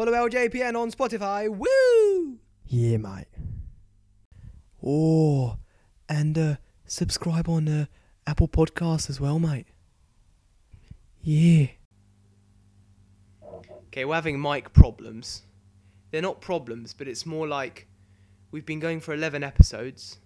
[0.00, 1.46] Follow LJPN on Spotify.
[1.46, 2.38] Woo!
[2.64, 3.26] Yeah, mate.
[4.82, 5.58] Oh,
[6.08, 7.84] and uh, subscribe on uh,
[8.26, 9.66] Apple Podcasts as well, mate.
[11.20, 11.66] Yeah.
[13.88, 15.42] Okay, we're having mic problems.
[16.12, 17.86] They're not problems, but it's more like
[18.52, 20.18] we've been going for 11 episodes.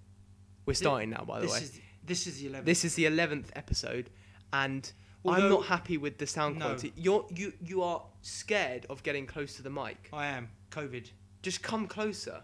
[0.67, 1.63] We're starting now, by the this way.
[1.63, 2.65] is this is the 11th.
[2.65, 4.11] This is the 11th episode,
[4.53, 4.93] and
[5.27, 6.67] I'm not happy with the sound No.
[6.67, 6.93] quality.
[6.97, 10.09] You're, you, you are scared of getting close to the mic.
[10.13, 11.11] I am COVID.
[11.43, 12.43] Just come closer.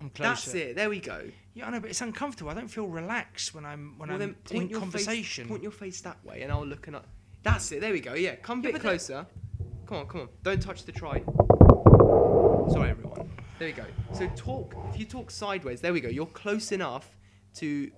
[0.00, 0.28] I'm closer.
[0.28, 0.76] That's it.
[0.76, 1.22] There we go.
[1.54, 2.50] Yeah, I know, but it's uncomfortable.
[2.50, 5.44] I don't feel relaxed when I'm when well, I'm then point in your conversation.
[5.44, 6.96] Face, point your face that way, and I'll look and.
[6.96, 7.02] I-
[7.42, 7.80] That's it.
[7.80, 8.14] There we go.
[8.14, 9.26] Yeah, come a Yeah, bit that- closer.
[9.86, 10.28] Come on, come on.
[10.44, 11.22] Don't touch the try.
[12.70, 13.28] Sorry, everyone.
[13.58, 13.84] There we go.
[14.12, 14.74] So talk.
[14.92, 16.08] If you talk sideways, there we go.
[16.08, 17.16] You're close enough
[17.54, 17.90] to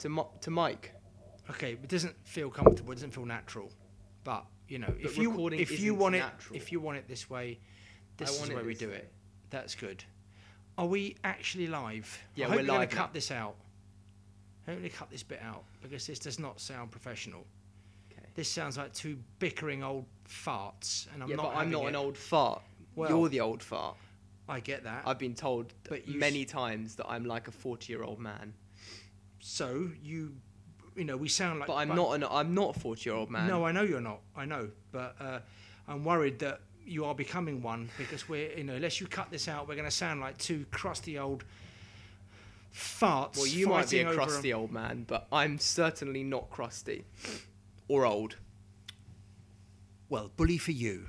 [0.00, 0.92] to to mic.
[1.54, 2.92] Okay, it doesn't feel comfortable.
[2.92, 3.70] It doesn't feel natural.
[4.24, 6.54] But you know, if you if you want natural.
[6.54, 7.58] it if you want it this way,
[8.16, 8.96] this I is the way we do way.
[8.96, 9.12] it.
[9.50, 10.04] That's good.
[10.78, 12.18] Are we actually live?
[12.34, 12.98] Yeah, I hope we're gonna live now.
[13.02, 13.56] cut this out.
[14.66, 17.44] I hope you cut this bit out because this does not sound professional.
[18.12, 18.26] Okay.
[18.34, 21.52] This sounds like two bickering old farts, and I'm yeah, not.
[21.52, 21.88] but I'm not it.
[21.88, 22.62] an old fart.
[22.94, 23.96] Well- You're the old fart.
[24.48, 25.02] I get that.
[25.06, 28.52] I've been told But many times that I'm like a 40 year old man.
[29.40, 30.34] so you,
[30.96, 31.68] you know, we sound like.
[31.68, 33.46] But I'm not an I'm not a 40 year old man.
[33.46, 34.20] No, I know you're not.
[34.36, 35.40] I know, but uh,
[35.88, 39.48] I'm worried that you are becoming one because we're, you know, unless you cut this
[39.48, 41.44] out, we're going to sound like two crusty old
[42.74, 43.36] farts.
[43.36, 47.04] Well, you might be a crusty old man, but I'm certainly not crusty
[47.88, 48.36] or old.
[50.08, 51.08] Well, bully for you.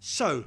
[0.00, 0.46] So,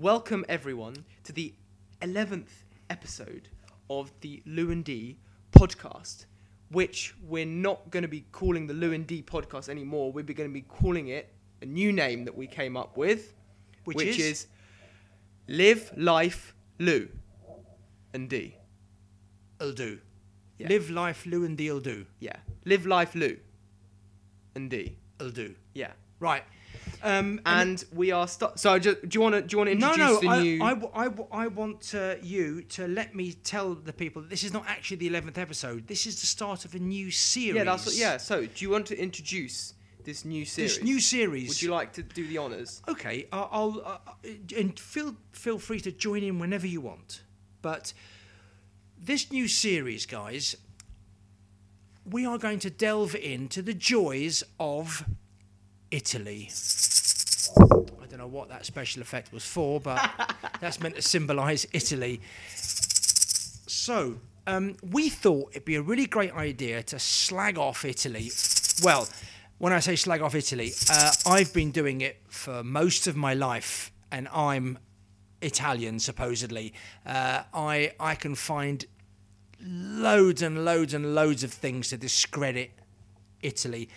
[0.00, 1.52] Welcome everyone to the
[2.00, 3.50] 11th episode
[3.90, 5.18] of the Lou and D
[5.52, 6.24] podcast,
[6.70, 10.12] which we're not going to be calling the Lou and D podcast anymore.
[10.12, 13.34] We're going to be calling it a new name that we came up with,
[13.84, 14.18] Which is?
[14.18, 14.46] is?
[15.48, 17.08] Live Life Lou
[18.14, 18.56] and D.
[19.60, 19.98] it'll do.
[20.58, 20.68] Yeah.
[20.68, 22.06] Live life, Lou and Deal do.
[22.20, 22.36] Yeah,
[22.66, 23.38] Live Life Lou
[24.54, 24.96] and D.
[25.18, 25.54] It'll do.
[25.74, 25.92] Yeah.
[26.18, 26.42] Right.
[27.02, 28.78] Um, And we are st- so.
[28.78, 29.42] Just, do you want to?
[29.42, 30.62] Do you want to no, introduce no, the I, new?
[30.62, 34.52] I, I I want uh, you to let me tell the people that this is
[34.52, 35.86] not actually the 11th episode.
[35.86, 37.56] This is the start of a new series.
[37.56, 38.16] yeah, that's what, yeah.
[38.18, 39.74] So, do you want to introduce
[40.04, 40.76] this new series?
[40.76, 41.48] This new series.
[41.48, 42.82] Would you like to do the honors?
[42.88, 47.22] Okay, I'll, I'll uh, and feel feel free to join in whenever you want.
[47.62, 47.92] But
[48.98, 50.56] this new series, guys,
[52.04, 55.04] we are going to delve into the joys of
[55.90, 56.50] Italy.
[57.56, 60.10] I don't know what that special effect was for, but
[60.60, 62.20] that's meant to symbolise Italy.
[63.66, 68.30] So, um, we thought it'd be a really great idea to slag off Italy.
[68.82, 69.08] Well,
[69.58, 73.34] when I say slag off Italy, uh, I've been doing it for most of my
[73.34, 74.78] life, and I'm
[75.42, 76.72] Italian, supposedly.
[77.04, 78.84] Uh, I I can find
[79.62, 82.70] loads and loads and loads of things to discredit
[83.42, 83.88] Italy.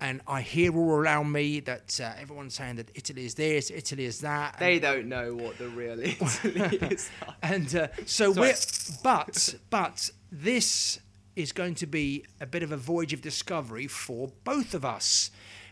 [0.00, 4.04] And I hear all around me that uh, everyone's saying that Italy is this, Italy
[4.04, 4.56] is that.
[4.58, 7.10] They don't know what the real Italy is.
[7.42, 8.48] and uh, so Sorry.
[8.48, 8.54] we're
[9.02, 11.00] but but this
[11.34, 15.30] is going to be a bit of a voyage of discovery for both of us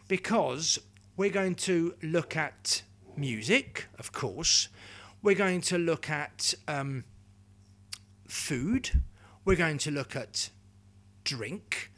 [0.08, 0.78] because
[1.16, 2.82] we're going to look at
[3.16, 4.68] music of course
[5.22, 7.04] we're going to look at um,
[8.28, 9.02] food
[9.44, 10.50] we're going to look at
[11.24, 11.90] drink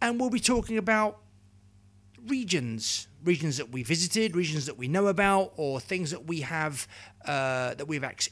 [0.00, 1.20] and we'll be talking about
[2.28, 6.86] regions, regions that we visited, regions that we know about, or things that we have
[7.24, 8.28] uh, that we've ex-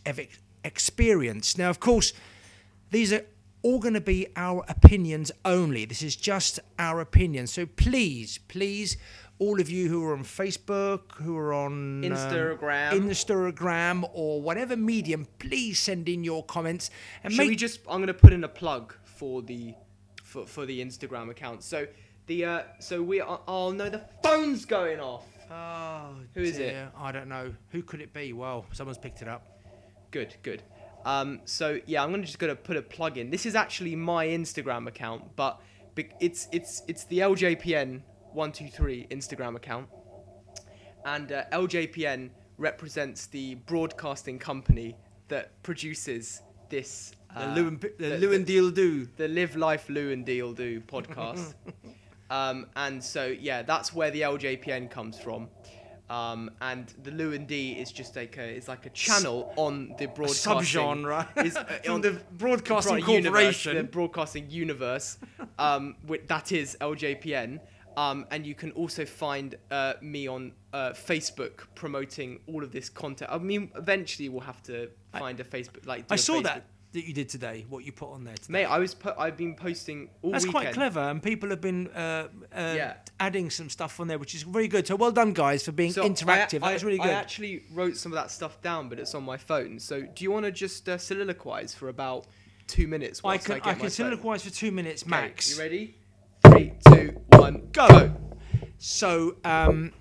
[0.65, 1.59] experienced.
[1.59, 2.13] Now, of course,
[2.91, 3.23] these are
[3.63, 5.85] all going to be our opinions only.
[5.85, 7.47] This is just our opinion.
[7.47, 8.99] So please, please,
[9.39, 12.93] all of you who are on Facebook, who are on um, Instagram.
[12.93, 16.91] Instagram, or whatever medium, please send in your comments
[17.23, 17.81] and Should make we just?
[17.89, 19.75] I'm going to put in a plug for the
[20.23, 21.63] for, for the Instagram account.
[21.63, 21.87] So
[22.27, 23.41] the uh, so we are.
[23.47, 25.25] Oh no, the phone's going off.
[25.51, 26.75] Oh, Who is it?
[26.97, 27.53] I don't know.
[27.71, 28.33] Who could it be?
[28.33, 29.59] Well, someone's picked it up.
[30.11, 30.63] Good, good.
[31.05, 33.31] Um, so yeah, I'm gonna just gonna put a plug in.
[33.31, 35.61] This is actually my Instagram account, but
[36.21, 38.01] it's it's it's the LJPN
[38.33, 39.89] one two three Instagram account,
[41.05, 44.97] and uh, LJPN represents the broadcasting company
[45.29, 46.41] that produces
[46.71, 47.13] this.
[47.35, 49.07] The uh, and, P- the the- Lou and Deal Do.
[49.17, 51.55] the Live Life Lou and Deal Do podcast.
[52.31, 55.49] um, and so yeah, that's where the LJPN comes from.
[56.11, 59.95] Um, and the Lou and D is just like a is like a channel on
[59.99, 63.33] the broadcasting Subgenre is, uh, on the Broadcasting Broad- universe,
[63.65, 63.77] Corporation.
[63.77, 65.19] the broadcasting universe.
[65.59, 67.61] Um, wi- that is LJPN.
[67.97, 72.89] Um, and you can also find uh, me on uh, Facebook promoting all of this
[72.91, 73.31] content.
[73.33, 76.07] I mean, eventually we'll have to find a Facebook like.
[76.11, 76.65] I saw Facebook- that
[76.95, 77.67] that you did today.
[77.69, 78.35] What you put on there.
[78.35, 78.53] Today.
[78.53, 80.65] Mate, I was po- I've been posting all That's weekend.
[80.65, 82.95] quite clever, and people have been uh, uh, Yeah.
[83.21, 84.87] adding some stuff on there, which is very good.
[84.87, 86.63] So well done, guys, for being So interactive.
[86.63, 87.09] I, that was really good.
[87.11, 89.79] I actually wrote some of that stuff down, but it's on my phone.
[89.79, 92.27] So do you want to just uh, soliloquize for about
[92.67, 93.21] two minutes?
[93.25, 94.17] I can I, I, can phone?
[94.17, 95.51] soliloquize for two minutes Okay, max.
[95.57, 95.97] You ready?
[96.47, 98.15] Three, two, one, Go.
[98.79, 99.93] So um,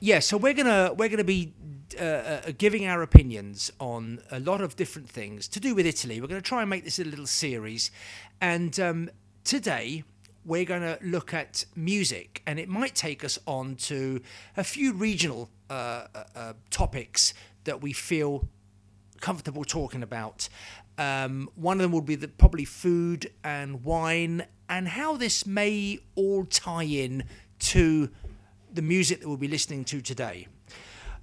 [0.00, 1.54] yeah, so we're gonna we're gonna be
[2.00, 2.04] uh,
[2.48, 6.20] uh, giving our opinions on a lot of different things to do with Italy.
[6.20, 7.90] We're going to try and make this a little series,
[8.40, 9.10] and um,
[9.44, 10.04] today
[10.44, 14.20] we're going to look at music, and it might take us on to
[14.56, 17.34] a few regional uh, uh, uh, topics
[17.64, 18.48] that we feel
[19.20, 20.48] comfortable talking about.
[20.96, 26.00] Um, one of them would be the, probably food and wine, and how this may
[26.14, 27.24] all tie in
[27.58, 28.08] to
[28.72, 30.48] the music that we'll be listening to today.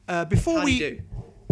[0.08, 1.02] Uh, before How we, do?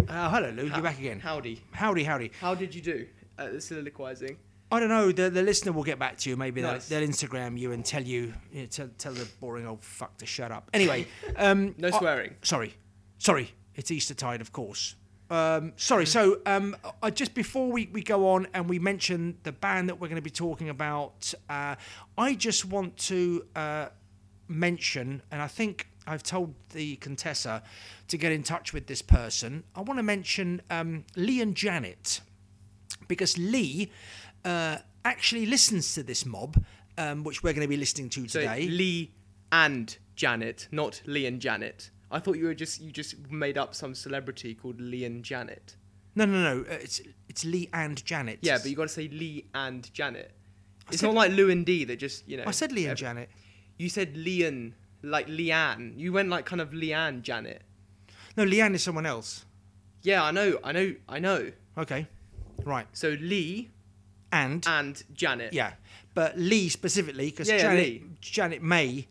[0.08, 0.64] Uh, hello, Lou.
[0.68, 1.20] You're back again.
[1.20, 1.62] Howdy.
[1.72, 2.32] Howdy, howdy.
[2.40, 3.08] How did you do
[3.38, 4.38] at the soliloquizing?
[4.72, 5.12] I don't know.
[5.12, 6.38] The, the listener will get back to you.
[6.38, 6.88] Maybe Nice.
[6.88, 10.18] they'll, they'll Instagram you and tell you, you know, tell, tell the boring old fuck
[10.18, 10.70] to shut up.
[10.74, 12.36] Anyway, um, No I- swearing.
[12.42, 12.74] sorry,
[13.18, 13.52] sorry.
[13.76, 14.96] It's Easter tide, of course.
[15.32, 16.06] Um, sorry.
[16.06, 20.00] So, um, I just before we, we go on and we mention the band that
[20.00, 21.76] we're going to be talking about, uh,
[22.20, 23.88] I just want to uh,
[24.48, 27.64] mention, and I think I've told the Contessa
[28.10, 29.64] to get in touch with this person.
[29.76, 32.22] I want to mention um, Lee and Janet
[33.08, 33.92] because Lee
[34.46, 36.64] uh, actually listens to this mob,
[36.98, 38.68] um, which we're going to be listening to So today.
[38.68, 39.12] Lee
[39.52, 41.90] and Janet, not Lee and Janet.
[42.12, 45.76] I thought you were just you just made up some celebrity called Lee and Janet.
[46.16, 46.62] no, no, no.
[46.70, 48.40] uh, It's it's Lee and Janet.
[48.42, 50.32] Yeah, but you got to say Lee and Janet.
[50.90, 52.44] It's said- not like Lou and D that just you know.
[52.46, 53.30] I said Lee and ev- Janet.
[53.78, 55.98] You said Leon, like Leanne.
[55.98, 57.62] You went like kind of Leanne Janet.
[58.36, 59.46] No, Leanne is someone else.
[60.02, 61.52] Yeah, I know, I know, I know.
[61.78, 62.08] Okay,
[62.66, 62.88] right.
[62.94, 63.70] So Lee
[64.32, 65.54] And and Janet.
[65.54, 65.74] yeah,
[66.14, 68.04] but Lee specifically because Yeah, yeah, Janet Lee.
[68.22, 69.08] Janet may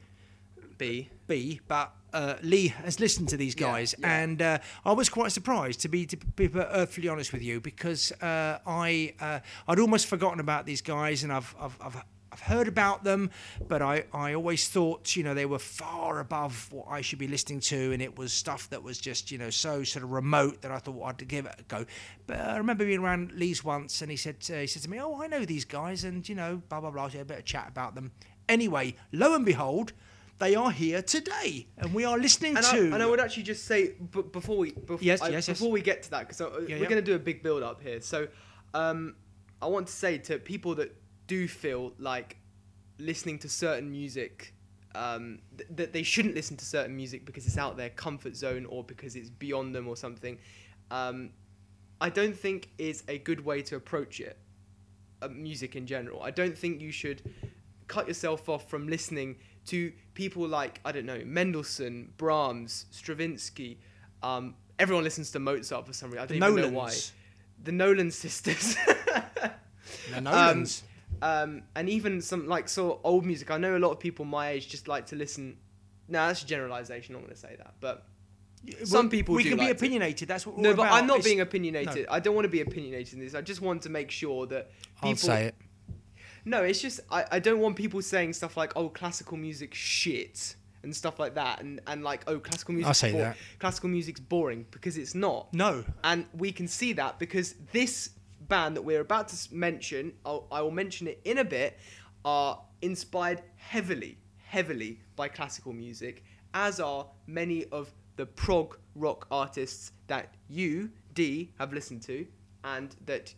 [0.78, 1.08] B.
[1.28, 4.22] be, but uh, Lee has listened to these Yeah, guys, yeah.
[4.22, 8.12] and uh, I was quite surprised to be to be perfectly honest with you because
[8.20, 11.76] uh, I uh, I'd almost forgotten about these guys, and I've I've.
[11.80, 11.96] I've
[12.32, 13.31] I've heard about them,
[13.69, 17.29] but I, I always thought, you know, they were far above what I should be
[17.29, 20.62] listening to, and it was stuff that was just, you know, so sort of remote
[20.62, 21.84] that I thought I'd give it a go.
[22.26, 24.99] But I remember being around Lee's once, and he said, uh, he said to me,
[25.00, 27.25] "Oh, I know these guys, and you know, blah blah blah." So I had a
[27.26, 28.12] bit of chat about them.
[28.49, 29.93] Anyway, lo and behold,
[30.38, 32.85] they are here today, and we are listening And I, to.
[32.94, 35.58] and I would actually just say b- before we before, Yes, I, yes, yes.
[35.58, 36.78] before we get to that because Yeah, we're yeah.
[36.88, 38.00] going to do a big build up here.
[38.00, 38.26] So
[38.73, 39.17] um,
[39.61, 40.96] I want to say to people that
[41.26, 42.36] do feel like
[42.98, 44.54] listening to certain music
[44.94, 48.66] um, th- that they shouldn't listen to certain music because it's out their comfort zone
[48.66, 50.38] or because it's beyond them or something.
[50.90, 51.30] Um,
[52.00, 54.38] I don't think is a good way to approach it.
[55.22, 56.20] Uh, music in general.
[56.22, 57.22] I don't think you should
[57.86, 59.36] cut yourself off from listening
[59.66, 63.78] to people like I don't know Mendelssohn, Brahms, Stravinsky.
[64.22, 66.22] Um, everyone listens to Mozart for some reason.
[66.22, 66.92] I the don't even know why.
[67.62, 68.76] The Nolan sisters.
[70.12, 70.82] The Nolans.
[71.22, 73.50] Um, and even some like sort of old music.
[73.50, 75.56] I know a lot of people my age just like to listen.
[76.08, 77.14] No, that's a generalization.
[77.14, 78.04] I'm not going to say that, but
[78.84, 80.28] some We- people we do can be like to- opinionated.
[80.28, 80.94] That's what we're no, but about.
[80.94, 82.06] I'm not It's- being opinionated.
[82.11, 83.35] I don't want to be opinionated in this.
[83.35, 85.08] I just want to make sure that people.
[85.11, 85.54] I'll say it.
[86.44, 90.56] No, it's just I, I don't want people saying stuff like oh classical music shit
[90.82, 93.37] and stuff like that and, and like oh classical music I say that.
[93.61, 95.54] classical music's boring because it's not.
[95.54, 95.85] No.
[96.02, 98.11] And we can see that because this
[98.52, 101.78] band that we're about to mention, I'll, I will mention it in a bit,
[102.23, 109.92] are inspired heavily, heavily by classical music, as are many of the prog rock artists
[110.09, 112.26] that you, D, have listened to,
[112.62, 113.35] and that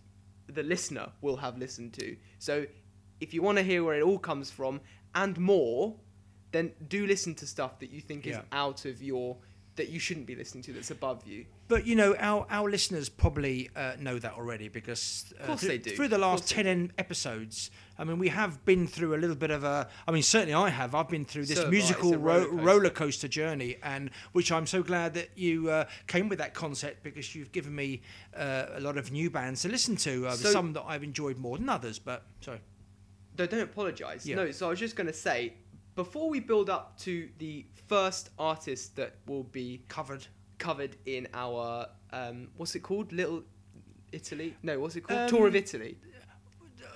[0.49, 2.17] the listener will have listened to.
[2.41, 2.67] So
[3.21, 4.81] if you want to hear where it all comes from
[5.15, 5.95] and more,
[6.51, 9.37] then do listen to stuff that you think is out of your
[9.77, 11.47] that you shouldn't be listening to that's above you.
[11.67, 15.69] But you know, our, our listeners probably uh, know that already because uh, course through,
[15.71, 15.91] they do.
[15.97, 17.71] through the last ten en- episodes.
[17.99, 19.89] I mean, we have been through a little bit of a.
[20.07, 20.95] I mean, certainly I have.
[20.95, 21.77] I've been through this So have I.
[21.77, 22.65] It's musical ro- roller coaster.
[22.67, 27.03] roller coaster journey, and which I'm so glad that you uh, came with that concept
[27.03, 28.03] because you've given me
[28.37, 30.29] uh, a lot of new bands to listen to.
[30.29, 32.61] Uh, So- some that I've enjoyed more than others, but sorry.
[33.37, 34.25] No, don't apologise.
[34.25, 34.37] Yeah.
[34.37, 35.55] No, so I was just going to say,
[35.95, 40.27] before we build up to the first artist that will be Covered.
[40.59, 43.13] covered in our, um, what's it called?
[43.13, 43.43] Little
[44.13, 44.57] Italy?
[44.63, 45.21] No, what's it called?
[45.21, 45.97] Um, Tour of Italy.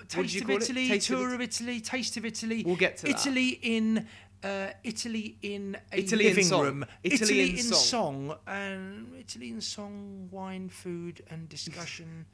[0.08, 0.48] Taste of?
[0.50, 2.62] Italy, Taste tour of Italy, taste of Italy.
[2.64, 3.10] We'll get to that.
[3.26, 4.06] Italy in
[4.42, 6.62] Uh, Italy in a Italy living song.
[6.62, 6.84] room.
[7.02, 8.28] Italy in in song.
[8.28, 8.38] song.
[8.46, 12.24] and Italy in song, wine, food, and discussion.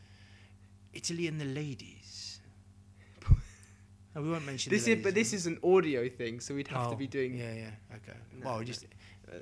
[0.93, 2.34] Italy and the ladies.
[4.15, 6.87] No, we won't mention This is, but this is an audio thing, so we'd have
[6.87, 7.35] Oh, to be doing.
[7.37, 7.71] Yeah, yeah.
[7.97, 8.17] Okay.
[8.39, 8.65] No, well, no.
[8.65, 8.87] just.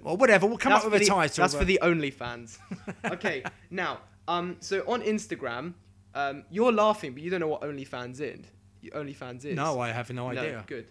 [0.03, 0.47] Well, whatever.
[0.47, 1.43] We'll come up with a the- title.
[1.43, 2.59] That's but- for the OnlyFans.
[3.13, 5.75] okay, now, um, so on Instagram,
[6.15, 8.47] um, you're laughing, but you don't know what OnlyFans is.
[8.95, 9.55] OnlyFans is.
[9.57, 10.53] No, I have no idea.
[10.53, 10.87] No, good.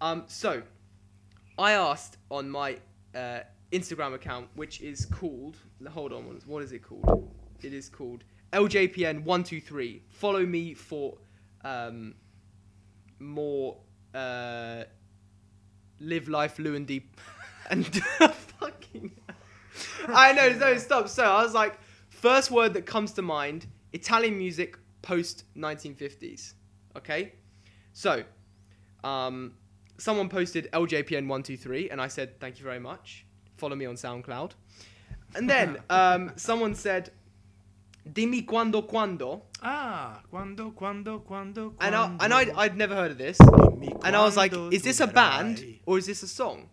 [0.00, 0.62] Um, so,
[1.58, 2.78] I asked on my
[3.14, 3.40] uh,
[3.72, 5.56] Instagram account, which is called.
[5.90, 7.30] Hold on, what is- what is it called?
[7.62, 8.24] It is called
[8.54, 10.00] LJPN123.
[10.08, 11.18] Follow me for
[11.62, 12.14] um,
[13.20, 13.76] more
[14.14, 14.84] uh,
[16.00, 17.04] live life, Luandy,
[17.70, 17.86] and
[18.58, 19.12] fucking.
[20.08, 21.08] I know, no, stop.
[21.08, 26.54] So I was like, first word that comes to mind: Italian music post 1950s.
[26.96, 27.32] Okay,
[27.92, 28.24] so
[29.04, 29.52] um,
[29.98, 33.26] someone posted LJPN123, and I said, thank you very much.
[33.56, 34.52] Follow me on SoundCloud.
[35.34, 37.10] And then um, someone said,
[38.04, 39.42] Dimmi quando quando.
[39.62, 43.38] Ah, quando, quando, quando, And, I, and I'd, I'd never heard of this.
[43.40, 46.68] And I was like, is this a band or is this a song?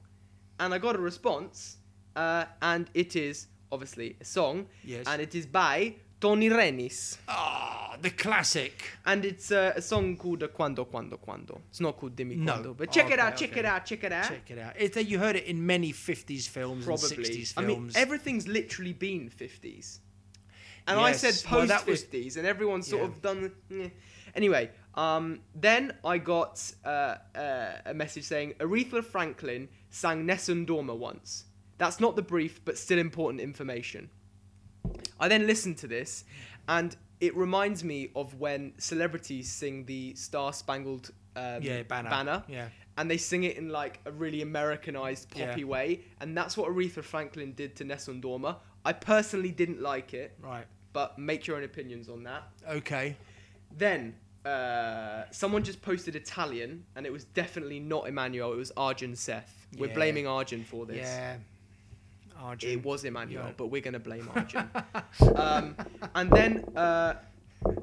[0.59, 1.77] And I got a response,
[2.15, 4.67] uh, and it is obviously a song.
[4.83, 5.05] Yes.
[5.05, 7.17] And it is by Tony Renis.
[7.27, 8.81] Ah, the classic.
[9.05, 11.61] And it's uh, a song called uh, Quando Quando Quando.
[11.69, 12.53] It's not called Dimmi No.
[12.53, 12.73] Quando.
[12.73, 13.59] But check it Okay, out, check okay.
[13.59, 14.27] it out, check it out.
[14.29, 14.73] Check it out.
[14.77, 17.17] It, you heard it in many 50s films and Probably.
[17.25, 17.53] 60s films.
[17.57, 19.99] I mean, everything's literally been 50s.
[20.87, 23.07] And I Yes, said well, post that was- 50s, and everyone's sort Yeah.
[23.09, 23.91] of done.
[24.35, 30.95] Anyway, um, then I got uh, uh, a message saying Aretha Franklin sang Nessun Dorma
[30.95, 31.45] once.
[31.77, 34.09] That's not the brief, but still important information.
[35.19, 36.23] I then listened to this,
[36.67, 42.09] and it reminds me of when celebrities sing the Star Spangled um, yeah, banner.
[42.09, 42.69] banner Yeah.
[42.97, 45.65] and they sing it in like a really Americanized poppy Yeah.
[45.67, 48.57] way, and that's what Aretha Franklin did to Nessun Dorma.
[48.85, 50.65] I personally didn't like it, Right.
[50.97, 52.41] But make your own opinions on that.
[52.67, 53.15] Okay.
[53.77, 58.51] Then uh, someone just posted Italian, and it was definitely not Emmanuel.
[58.51, 59.67] It was Arjun Seth.
[59.77, 59.93] We're Yeah.
[59.93, 61.05] blaming Arjun for this.
[61.05, 61.35] Yeah.
[62.39, 62.71] Arjun.
[62.71, 63.53] It was Emmanuel, Yeah.
[63.57, 64.67] but we're gonna blame Arjun.
[65.35, 65.75] um,
[66.15, 67.13] and then, uh,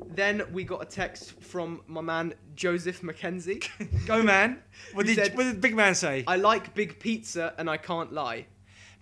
[0.08, 3.60] then we got a text from my man Joseph McKenzie.
[4.06, 4.60] Go, man.
[4.92, 6.24] What did, said- what did big man say?
[6.26, 8.46] I like big pizza, and I can't lie.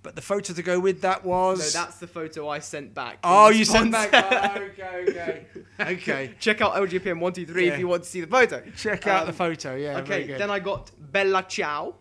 [0.02, 1.74] But the photo to go with that was.
[1.74, 3.18] No, that's the photo I sent back.
[3.22, 4.10] Oh, you sent back.
[4.12, 5.46] Oh, okay, okay.
[5.80, 6.34] okay.
[6.40, 7.74] Check out LJPN one two three yeah.
[7.74, 8.62] if you want to see the photo.
[8.76, 9.76] Check um, out the um, photo.
[9.76, 9.98] Yeah.
[9.98, 10.26] Okay.
[10.26, 11.94] Then I got Bella Ciao.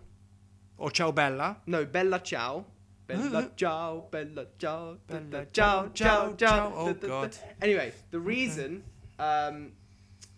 [0.78, 1.58] Or Ciao Bella.
[1.68, 2.66] No, Bella Ciao.
[3.06, 3.50] Bella uh-huh.
[3.56, 6.74] Ciao, Bella Ciao, Bella Ciao, Ciao, Ciao.
[6.76, 7.38] Oh God.
[7.62, 8.84] Anyway, the reason.
[9.20, 9.74] Um,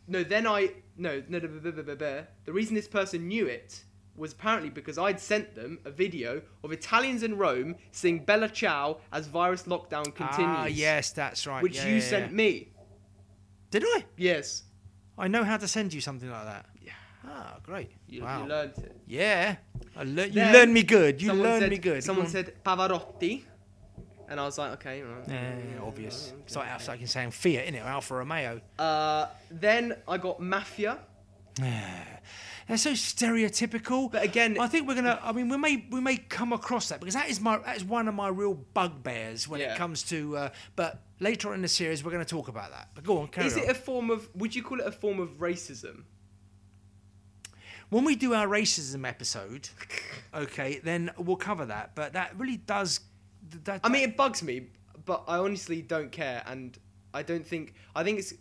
[0.08, 1.39] no, then I no no.
[1.39, 3.84] The reason this person knew it
[4.15, 8.98] was apparently because I'd sent them a video of Italians in Rome sing Bella Ciao
[9.12, 10.58] as virus lockdown continues.
[10.58, 11.63] Ah, yes, that's right.
[11.63, 12.36] Which Yeah, you yeah, sent yeah.
[12.36, 12.70] me.
[13.72, 14.05] Did I?
[14.17, 14.63] Yes.
[15.17, 16.65] I know how to send you something like that.
[16.82, 16.91] Yeah.
[17.25, 17.91] Ah, great.
[18.08, 18.43] You, wow.
[18.43, 18.96] you learned it.
[19.08, 19.55] yeah.
[19.96, 21.22] I lear- you learned me good.
[21.22, 22.03] You learned said, me good.
[22.03, 23.43] Someone said Pavarotti,
[24.27, 25.01] and I was like, okay.
[25.01, 25.24] right.
[25.27, 26.34] Yeah, yeah, yeah, obvious.
[26.46, 27.84] It's like, it's like in saying Fiat, innit?
[27.86, 28.62] Alfa Romeo.
[28.77, 31.00] Uh, then I got Mafia,
[32.67, 34.12] They're so stereotypical.
[34.12, 35.20] but again, I think we're gonna.
[35.22, 37.84] I mean, we may we may come across that because that is my that is
[37.84, 39.74] one of my real bugbears when Yeah.
[39.74, 40.38] it comes to.
[40.38, 42.89] Uh, but later on in the series, we're going to talk about that.
[42.96, 43.63] But go on, carry is on.
[43.63, 44.29] it a form of?
[44.36, 46.03] Would you call it a form of racism?
[47.89, 49.70] when we do our racism episode,
[50.34, 51.93] okay, then we'll cover that.
[51.93, 53.01] But that really does.
[53.65, 54.67] That, I mean, it bugs me,
[55.05, 56.77] but I honestly don't care, and
[57.13, 57.75] I don't think.
[57.96, 58.34] I think it's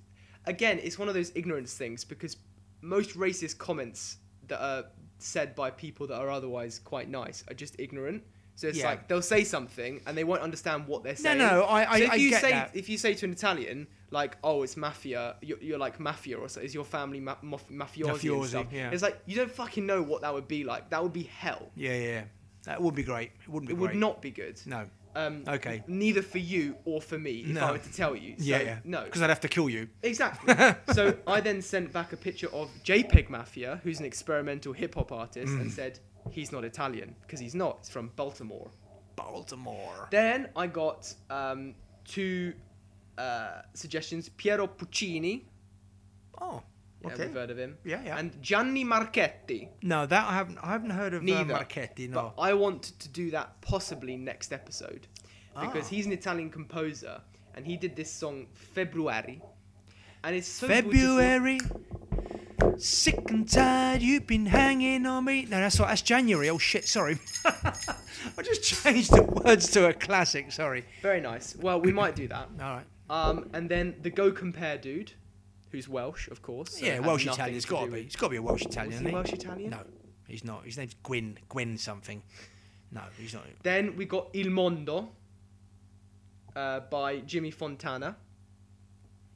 [0.47, 2.37] again, it's one of those ignorance things because
[2.83, 4.85] most racist comments that are
[5.19, 8.23] said by people that are otherwise quite nice are just ignorant.
[8.55, 8.87] So it's Yeah.
[8.91, 11.39] like they'll say something and they won't understand what they're saying.
[11.39, 12.71] no, no, I- I- so if I you get say that.
[12.77, 16.49] if you say to an Italian like, "Oh, it's mafia," you're, you're like mafia, or
[16.49, 18.91] so, is your family ma- maf- mafiosi, Mafiosi, yeah.
[18.91, 20.91] It's like you don't fucking know what that would be like.
[20.91, 21.71] That would be hell.
[21.77, 22.25] yeah, yeah,
[22.65, 23.31] that would be great.
[23.43, 23.91] It wouldn't be It great.
[23.93, 24.61] would not be good.
[24.67, 24.87] No.
[25.15, 25.83] Um, Okay.
[25.87, 27.61] Neither for you or for me, if No.
[27.67, 28.35] I were to tell you.
[28.39, 28.79] So, yeah, yeah.
[28.85, 29.05] No.
[29.05, 29.89] Because I'd have to kill you.
[30.03, 30.55] Exactly.
[30.95, 35.13] so I then sent back a picture of JPEG Mafia, who's an experimental hip hop
[35.13, 35.61] artist, Mm.
[35.63, 35.99] and said
[36.31, 37.79] he's not Italian because he's not.
[37.81, 38.71] He's from Baltimore.
[39.17, 40.09] Baltimore.
[40.11, 42.55] Then I got um, two
[43.19, 45.47] uh, suggestions: Piero Puccini.
[46.41, 46.63] Oh,
[47.05, 47.27] Yeah, okay.
[47.27, 47.77] we've heard of him.
[47.85, 48.19] Yeah, yeah.
[48.19, 49.69] And Gianni Marchetti.
[49.83, 50.59] no, that I haven't.
[50.63, 51.55] I haven't heard of uh, Neither.
[51.55, 52.09] Marchetti.
[52.09, 52.33] No.
[52.37, 55.07] But I want to do that possibly next episode
[55.61, 55.89] because Ah.
[55.91, 57.21] he's an Italian composer
[57.55, 59.43] and he did this song February,
[60.25, 60.91] and it's so beautiful.
[60.93, 61.59] February.
[62.79, 65.43] Sick and tired, you've been hanging on me.
[65.43, 65.89] No, that's what.
[65.89, 66.49] That's January.
[66.49, 67.19] Oh shit, sorry.
[67.45, 70.51] I just changed the words to a classic.
[70.53, 70.85] Sorry.
[71.03, 71.55] Very nice.
[71.57, 72.49] Well, we might do that.
[72.61, 72.85] All right.
[73.11, 75.13] Um, and then the Go Compare dude,
[75.73, 76.79] who's Welsh, of course.
[76.79, 77.57] so yeah, Welsh Italian.
[77.57, 78.01] It's got to be.
[78.03, 79.05] It's got to be a Welsh Italian.
[79.05, 79.13] He?
[79.13, 79.71] Welsh Italian?
[79.71, 79.81] No,
[80.29, 80.65] he's not.
[80.65, 81.39] His name's Gwyn.
[81.49, 82.23] Gwyn something.
[82.93, 83.45] No, he's not.
[83.63, 85.09] Then we got Il Mondo
[86.55, 88.17] uh, by Jimmy Fontana.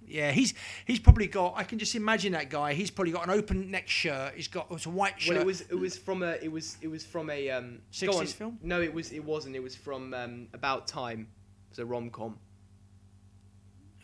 [0.07, 1.55] Yeah, he's he's probably got.
[1.57, 2.75] I can just imagine that guy.
[2.75, 4.35] He's probably got an open neck shirt.
[4.37, 5.35] He's got it's a white shirt.
[5.35, 8.33] Well, it was it was from a it was it was from a um, 60s
[8.33, 8.59] film?
[8.63, 9.57] No, it was it wasn't.
[9.57, 11.27] It was from um, About Time.
[11.67, 12.39] It was a rom com.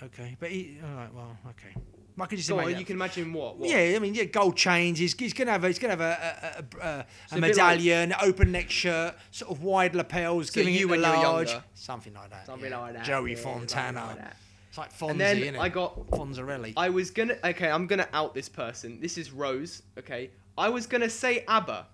[0.03, 0.79] okay, but he.
[0.83, 1.75] All right, well, okay.
[2.21, 2.75] I can just Go imagine.
[2.75, 3.59] on, you can imagine what?
[3.59, 3.69] what?
[3.69, 4.99] Yeah, I mean, yeah, gold chains.
[4.99, 8.52] He's, he's gonna have a, he's gonna have a a, a, a, a medallion, open
[8.52, 11.50] neck shirt, sort of wide lapels, So giving you it when the you were large,
[11.50, 11.64] younger.
[11.75, 12.47] something like that.
[12.47, 12.78] Something yeah.
[12.78, 13.04] like that.
[13.04, 14.07] Joey yeah, Fontana.
[14.07, 14.37] like that.
[14.69, 15.59] It's like Fonzie, And then innit?
[15.59, 16.73] I got Fonzarelli.
[16.76, 19.00] I was gonna okay, I'm gonna out this person.
[19.00, 20.31] This is Rose, okay?
[20.57, 21.87] I was gonna say ABBA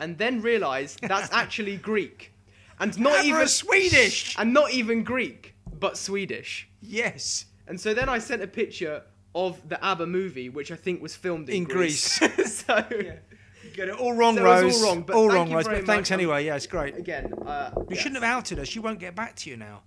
[0.00, 2.32] and then realise that's actually Greek.
[2.78, 4.36] And not ABBA even Swedish!
[4.38, 6.68] And not even Greek, but Swedish.
[6.80, 7.46] yes.
[7.66, 9.02] And so then I sent a picture
[9.34, 12.20] of the ABBA movie, which I think was filmed in, In Greece.
[12.46, 14.82] so You get it all wrong, So Rose.
[14.82, 15.66] all wrong, but all wrong, you Rose.
[15.66, 16.18] But thanks much.
[16.18, 16.44] Anyway.
[16.46, 16.96] Yeah, it's great.
[16.96, 17.98] again, uh, You yes.
[18.00, 18.64] shouldn't have outed her.
[18.64, 19.82] She won't get back to you now.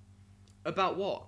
[0.65, 1.23] about what?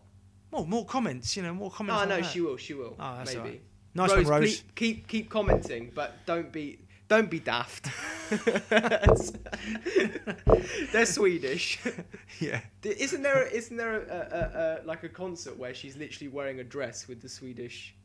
[0.51, 1.35] More, more comments.
[1.35, 2.03] You know, more comments.
[2.03, 2.55] Oh no, she will.
[2.57, 2.95] She will.
[2.99, 3.39] Oh, that's maybe.
[3.39, 3.61] alright.
[3.95, 4.59] Nice Rose, one, Rose.
[4.59, 7.89] Keep, keep keep commenting, but don't be don't be daft.
[10.91, 11.79] They're Swedish.
[12.39, 12.61] Yeah.
[12.83, 16.63] Isn't there isn't there a, a, a, like a concert where she's literally wearing a
[16.63, 17.95] dress with the Swedish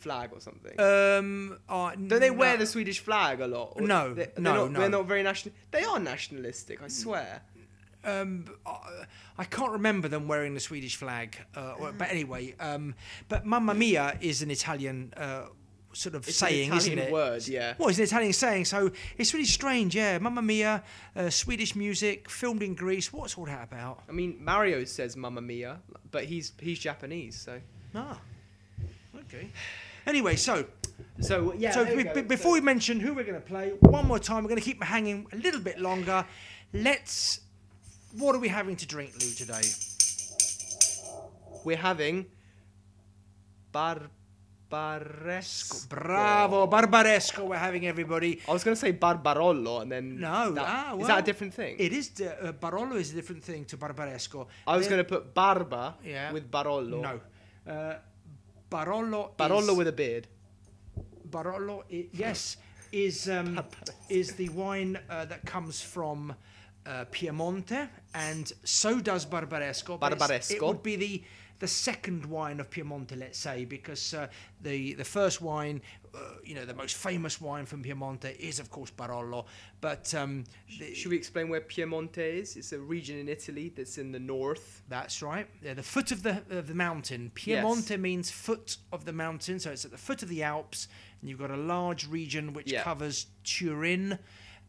[0.00, 0.78] flag or something?
[0.80, 1.58] Um.
[1.68, 2.58] Uh, Don't they wear no.
[2.60, 3.74] the Swedish flag a lot?
[3.76, 4.80] Or No, they, no, not, no.
[4.80, 5.54] They're not very national.
[5.70, 7.42] They are nationalistic, I swear.
[8.04, 9.04] um, uh,
[9.38, 12.94] I can't remember them wearing the Swedish flag, uh, or- but anyway, um,
[13.28, 15.46] but Mamma Mia is an Italian uh,
[15.92, 17.10] sort of It's saying, isn't it?
[17.12, 17.74] word, yeah.
[17.78, 20.18] Well, it's an Italian saying, so it's really strange, yeah.
[20.18, 20.82] Mamma Mia,
[21.16, 23.12] uh, Swedish music, filmed in Greece.
[23.12, 24.02] What's all that about?
[24.08, 25.80] I mean, Mario says "Mamma Mia,"
[26.10, 27.60] but he's he's Japanese, so.
[27.94, 28.18] Ah,
[29.20, 29.48] okay.
[30.06, 30.64] Anyway, so
[31.20, 31.70] So yeah.
[31.72, 32.28] so there be- you be- go.
[32.28, 34.82] before we mention who we're going to play, one more time, we're going to keep
[34.82, 36.24] hanging a little bit longer.
[36.72, 37.40] Let's.
[38.18, 39.62] What are we having to drink, Lou, today?
[41.64, 42.24] we're having
[44.70, 45.88] Barbaresco.
[45.88, 47.46] Bravo, Barbaresco.
[47.48, 48.40] We're having everybody.
[48.48, 51.76] I was gonna say Barbarollo, and then No, that- ah, is that a different thing?
[51.78, 52.08] It is.
[52.10, 54.46] The, uh, Barolo is a different thing to Barbaresco.
[54.66, 56.32] I was gonna put Barba Yeah.
[56.32, 57.00] with Barolo.
[57.00, 57.20] No.
[57.70, 57.94] Uh,
[58.70, 59.30] Barolo.
[59.36, 60.26] Barolo is, with a beard.
[61.28, 61.82] Barolo.
[61.92, 62.56] i yes,
[62.92, 63.60] is um,
[64.08, 66.34] is the wine uh, that comes from
[66.86, 69.98] uh, Piemonte, and so does Barbaresco.
[70.00, 71.22] it's- It would be the
[71.60, 74.26] the second wine of Piemonte, let's say, because uh,
[74.62, 75.80] the the first wine,
[76.14, 79.44] uh, you know, the most famous wine from Piemonte is of course Barolo,
[79.80, 80.44] but um,
[80.78, 82.56] the- Should we explain where Piemonte is?
[82.56, 84.82] It's a region in Italy that's in the north.
[84.88, 85.46] That's right.
[85.62, 87.30] Yeah, the foot of the of the mountain.
[87.34, 90.88] Piemonte means foot of the mountain, so it's at the foot of the Alps,
[91.20, 92.82] and you've got a large region which Yeah.
[92.82, 94.18] covers Turin,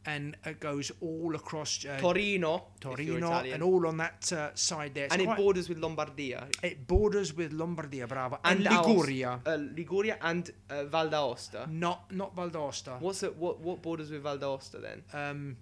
[0.05, 5.05] and it goes all across uh, Torino, Torino, and all on that uh, side there.
[5.05, 9.39] It's and it borders with Lombardia it borders with Lombardia, bravo, and, Aos- Liguria.
[9.45, 11.67] uh, Liguria and uh, Val d'Aosta.
[11.69, 12.99] Not not Valdosta.
[12.99, 13.35] What's it?
[13.37, 15.03] What what borders with Val d'Aosta then?
[15.13, 15.57] Um,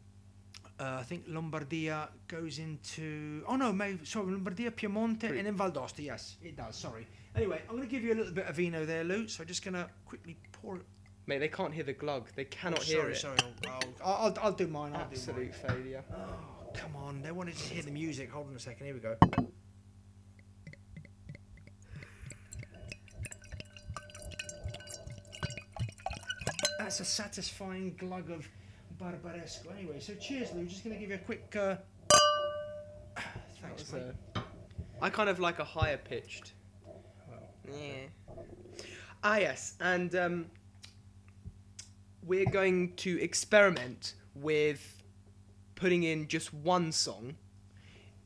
[0.80, 3.44] uh, I think Lombardia goes into.
[3.48, 6.00] Oh no, maybe sorry, Lombardia, Piemonte, Pretty- and then Valdosta.
[6.04, 6.76] Yes, it does.
[6.78, 7.06] Sorry.
[7.36, 9.28] Anyway, I'm going to give you a little bit of vino there, Lou.
[9.28, 10.82] So I'm just going to quickly pour it.
[11.30, 12.28] Mate, they can't hear the glug.
[12.36, 13.18] They cannot oh, hear it.
[13.18, 13.38] sorry.
[13.68, 14.94] I'll, I'll, I'll, I'll do mine.
[14.96, 15.78] I'll do Absolute mine.
[15.78, 16.04] failure.
[16.12, 17.22] Oh, come on.
[17.22, 18.32] They wanted to hear the music.
[18.32, 18.88] Hold on a second.
[18.88, 19.16] Here we go.
[26.80, 28.50] That's a satisfying glug of
[29.00, 29.72] Barbaresco.
[29.78, 30.66] Anyway, so cheers, Lou.
[30.66, 31.56] Just going to give you a quick.
[31.56, 31.76] Uh...
[33.62, 34.02] Thanks, mate.
[34.34, 34.42] a-
[35.00, 36.54] I kind of like a higher pitched.
[37.72, 38.08] Yeah.
[39.22, 40.46] Ah yes, and um,
[42.30, 45.02] we're going to experiment with
[45.74, 47.36] putting in just one song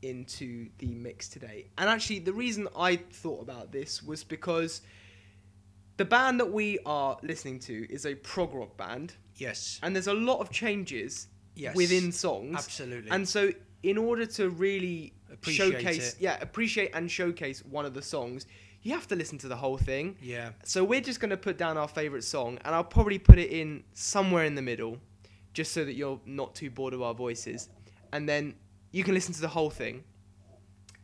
[0.02, 1.68] into the mix today.
[1.78, 4.82] And actually, the reason I thought about this was because
[5.96, 9.80] the band that we are listening to is a prog rock band, Yes.
[9.82, 11.74] and there's a lot of changes Yes.
[11.74, 12.56] within songs.
[12.56, 13.10] Absolutely.
[13.10, 16.20] And so, in order to really Appreciate showcase, it.
[16.20, 18.46] yeah, appreciate and showcase one of the songs,
[18.84, 20.16] you have to listen to the whole thing.
[20.22, 20.50] yeah.
[20.62, 23.82] So we're just gonna put down our favorite song, and I'll probably put it in
[23.94, 24.98] somewhere in the middle,
[25.54, 27.70] just so that you're not too bored of our voices,
[28.12, 28.54] and then
[28.92, 30.04] you can listen to the whole thing.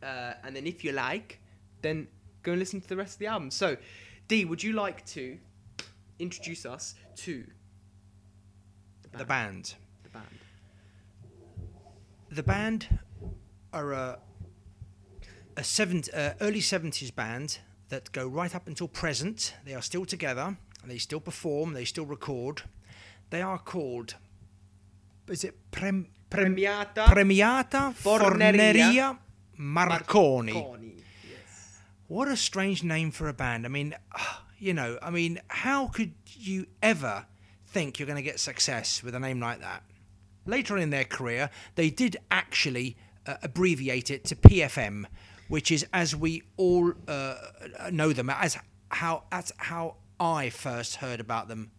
[0.01, 1.39] Uh, and then if you like,
[1.81, 2.07] then
[2.43, 3.51] go and listen to the rest of the album.
[3.51, 3.77] So,
[4.27, 5.37] D, would you like to
[6.19, 7.45] introduce us to
[9.17, 9.75] The band.
[10.03, 10.27] The band.
[12.31, 12.99] The band
[13.73, 14.19] are a,
[15.57, 17.59] a seven, uh, early 70s band
[17.91, 19.53] that go right up until present.
[19.63, 20.57] They are still together.
[20.83, 21.73] They still perform.
[21.73, 22.63] They still record.
[23.29, 24.15] They are called.
[25.27, 29.17] Is it Prem, Prem, Premiata Premiata Forneria Forneria
[29.57, 30.53] Marconi?
[30.53, 30.95] Marconi.
[31.29, 31.79] Yes.
[32.07, 33.65] What a strange name for a band.
[33.65, 33.95] I mean,
[34.59, 37.25] you know, I mean, how could you ever
[37.67, 39.83] think you're going to get success with a name like that?
[40.45, 45.05] Later on in their career, they did actually uh, abbreviate it to PFM,
[45.51, 47.35] which is, as we all uh,
[47.91, 48.57] know them, as
[48.89, 51.71] how as how I first heard about them,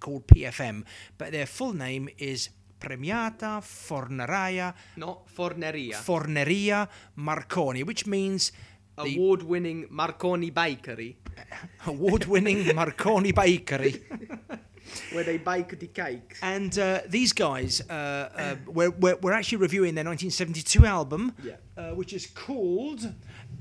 [0.00, 0.84] called PFM.
[1.18, 2.48] But their full name is
[2.80, 5.96] Premiata Forneria Not Forneria.
[5.96, 8.52] Forneria Marconi, which means
[8.96, 11.16] Award-winning Marconi Bakery,
[11.86, 14.02] award-winning Marconi Bakery.
[15.12, 16.38] where they bake the cakes.
[16.42, 21.54] And uh, these guys, uh, uh, we're, we're, we're actually reviewing their 1972 album, Yeah.
[21.76, 23.12] uh, which is called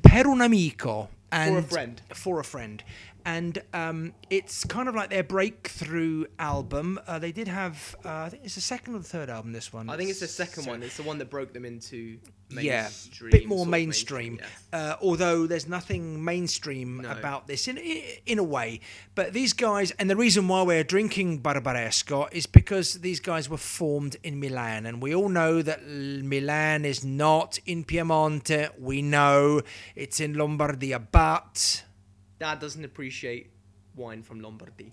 [0.04, 1.10] Per un amico.
[1.32, 2.02] And For a friend.
[2.14, 2.84] For a friend.
[3.30, 7.00] And um, it's kind of like their breakthrough album.
[7.06, 9.72] Uh, they did have, uh, I think it's the second or the third album, this
[9.72, 9.88] one.
[9.88, 10.82] I think it's the second one.
[10.82, 12.18] It's the one that broke them into
[12.50, 12.90] yeah,
[13.22, 14.40] a bit more of mainstream.
[14.42, 14.80] yeah.
[14.80, 17.12] Uh, although there's nothing mainstream No.
[17.12, 18.80] about this in, in in a way.
[19.14, 23.64] But these guys, and the reason why we're drinking Barbaresco is because these guys were
[23.80, 28.70] formed in Milan, and we all know that Milan is not in Piemonte.
[28.80, 29.62] We know
[29.96, 31.84] it's in Lombardia, but
[32.40, 33.52] Dad doesn't appreciate
[33.96, 34.92] wine from Lombardy.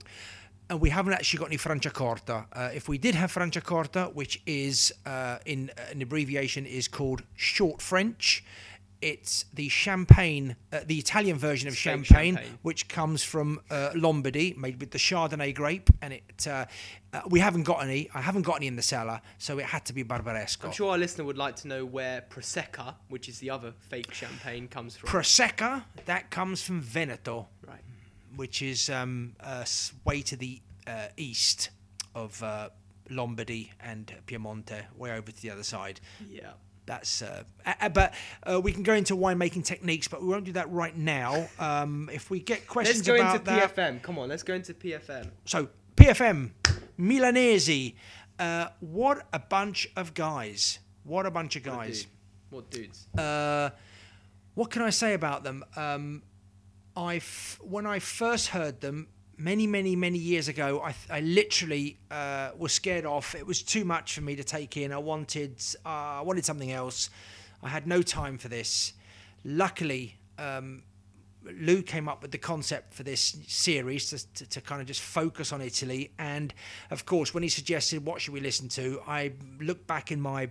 [0.69, 2.47] and we haven't actually got any Franciacorta.
[2.53, 7.81] Uh, if we did have Franciacorta, which is uh, in an abbreviation is called short
[7.81, 8.45] French,
[9.03, 12.59] it's the champagne, uh, the Italian version of champagne, champagne.
[12.63, 16.47] which comes from uh, Lombardy, made with the Chardonnay grape, and it.
[16.47, 16.67] Uh,
[17.13, 18.11] uh, we haven't got any.
[18.15, 20.67] I haven't got any in the cellar, so it had to be Barbaresco.
[20.67, 24.13] I'm sure our listener would like to know where Prosecco, which is the other fake
[24.13, 25.09] champagne, comes from.
[25.09, 27.49] Prosecco, that comes from Veneto.
[27.67, 27.81] right.
[28.37, 29.65] which is um, uh,
[30.05, 31.71] way to the uh, east
[32.15, 32.69] of uh,
[33.11, 36.01] Lombardy and Piemonte, way over to the other side.
[36.29, 36.53] Yeah.
[36.87, 37.42] That's, uh,
[37.81, 40.96] a- but uh, we can go into winemaking techniques, but we won't do that right
[40.96, 41.49] now.
[41.59, 44.03] Um, if we get questions Let's go into that, PFM.
[44.03, 45.31] Come on, let's go into PFM.
[45.44, 46.51] so PFM,
[46.99, 47.94] Milanese,
[48.38, 50.79] uh, what a bunch of guys!
[51.05, 52.03] What a bunch of What guys!
[52.03, 52.11] dude.
[52.51, 53.07] What dudes?
[53.18, 53.70] Uh,
[54.55, 55.64] what can I say about them?
[55.75, 56.22] Um,
[56.96, 61.99] I f- when I first heard them many, many, many years ago, I, I literally
[62.11, 63.35] uh, was scared off.
[63.35, 64.92] It was too much for me to take in.
[64.92, 67.11] I wanted, uh, I wanted something else.
[67.62, 68.92] I had no time for this.
[69.44, 70.83] Luckily, um,
[71.44, 75.01] Lou came up with the concept for this series to, to, to kind of just
[75.01, 76.11] focus on Italy.
[76.18, 76.53] And
[76.90, 80.49] of course, when he suggested what should we listen to, I looked back in my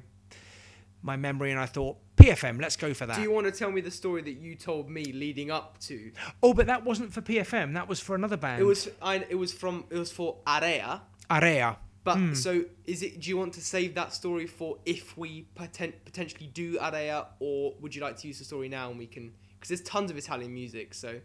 [1.01, 3.17] my memory and I thought PFM, let's go for that.
[3.17, 6.11] Do you want to tell me the story that you told me leading up to?
[6.41, 7.73] oh, but that wasn't for PFM.
[7.73, 8.61] That was for another band.
[8.61, 8.87] It was.
[9.01, 9.25] I.
[9.29, 9.85] It was from.
[9.89, 11.01] It was for Area.
[11.29, 11.77] Area.
[12.03, 12.33] But Hmm.
[12.35, 13.19] so is it?
[13.19, 17.73] Do you want to save that story for if we poten- potentially do Area, or
[17.81, 19.33] would you like to use the story now and we can?
[19.59, 20.93] Because there's tons of Italian music.
[20.93, 21.19] So, do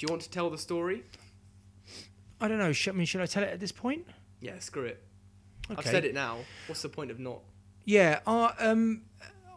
[0.00, 1.04] you want to tell the story?
[2.40, 2.72] I don't know.
[2.72, 4.06] Sh- I mean, should I tell it at this point?
[4.40, 5.02] Yeah, screw it.
[5.70, 5.78] Okay.
[5.78, 6.38] I've said it now.
[6.66, 7.40] What's the point of not?
[7.84, 8.20] Yeah.
[8.26, 9.02] Uh, um,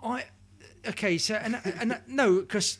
[0.03, 0.25] I.
[0.87, 1.17] Okay.
[1.17, 2.79] So and and no, because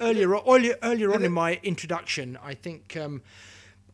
[0.00, 2.96] earlier earlier earlier on in my introduction, I think.
[2.96, 3.22] Um,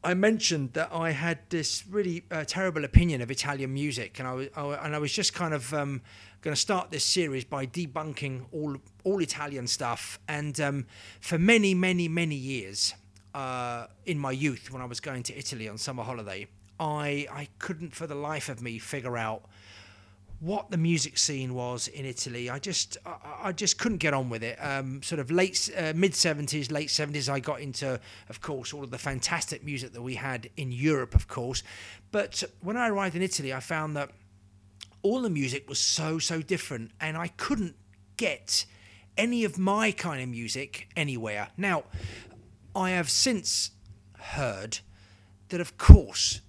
[0.05, 4.35] I mentioned that I had this really uh, terrible opinion of Italian music, and I
[4.35, 6.00] was, I, and I was just kind of um,
[6.42, 10.20] going to start this series by debunking all all Italian stuff.
[10.29, 10.87] And um,
[11.20, 12.94] for many, many, many years
[13.35, 16.46] uh, in my youth, when I was going to Italy on summer holiday,
[16.79, 19.46] I I couldn't for the life of me figure out
[20.40, 22.51] what the music scene was in Italy.
[22.51, 24.59] I just I, I just couldn't get on with it.
[24.61, 28.85] Um, sort of late uh, mid seventies, late seventies, I got into, of course, all
[28.85, 31.62] of the fantastic music that we had in Europe, of course.
[32.12, 34.11] But when I arrived in Italy, I found that
[35.03, 37.77] all the music was so so different, and I couldn't
[38.16, 38.66] get
[39.16, 41.49] any of my kind of music anywhere.
[41.57, 41.85] Now,
[42.75, 43.70] I have since
[44.18, 44.81] heard
[45.49, 46.40] that, of course,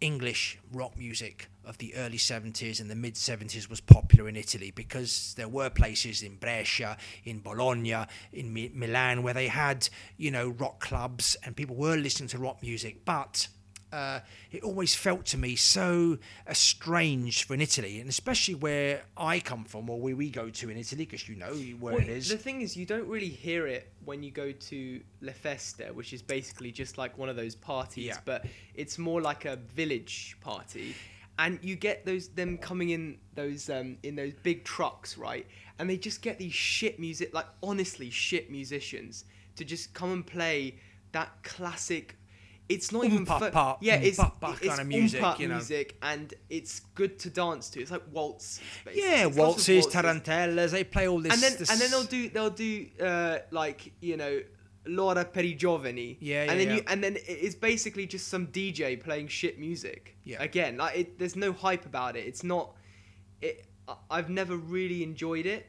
[0.00, 4.70] English rock music of the early 70s and the mid 70s was popular in Italy
[4.70, 10.30] because there were places in Brescia, in Bologna, in Mi- Milan where they had, you
[10.30, 13.04] know, rock clubs and people were listening to rock music.
[13.04, 13.48] But
[13.92, 14.20] uh,
[14.52, 16.16] it always felt to me so
[16.52, 20.70] strange for in Italy, and especially where I come from or where we go to
[20.70, 22.28] in Italy, because you know where Well, it is.
[22.28, 26.12] The thing is, you don't really hear it when you go to Le Feste, which
[26.12, 28.18] is basically just like one of those parties, Yeah.
[28.24, 30.94] but it's more like a village party.
[31.42, 35.46] And you get those them coming in those um, in those big trucks, right?
[35.78, 39.24] And they just get these shit music, like honestly shit musicians,
[39.56, 40.76] to just come and play
[41.12, 42.16] that classic.
[42.68, 45.54] It's not even fo- pa, yeah, it's, it's kind of music, you know.
[45.54, 47.80] music, and it's good to dance to.
[47.80, 48.60] It's like waltz.
[48.84, 49.08] basically.
[49.10, 51.32] yeah, lots waltzes, tarantellas, they play all this.
[51.32, 54.40] and then this- and then they'll do they'll do uh, like you know
[54.90, 56.16] L'ora per i giovani.
[56.20, 56.74] Yeah, yeah, And then yeah.
[56.76, 60.16] you and then it's basically just some DJ playing shit music.
[60.24, 60.42] Yeah.
[60.42, 62.26] Again, like it, there's no hype about it.
[62.26, 62.74] It's not.
[63.40, 63.66] It.
[64.10, 65.66] I've never really enjoyed it.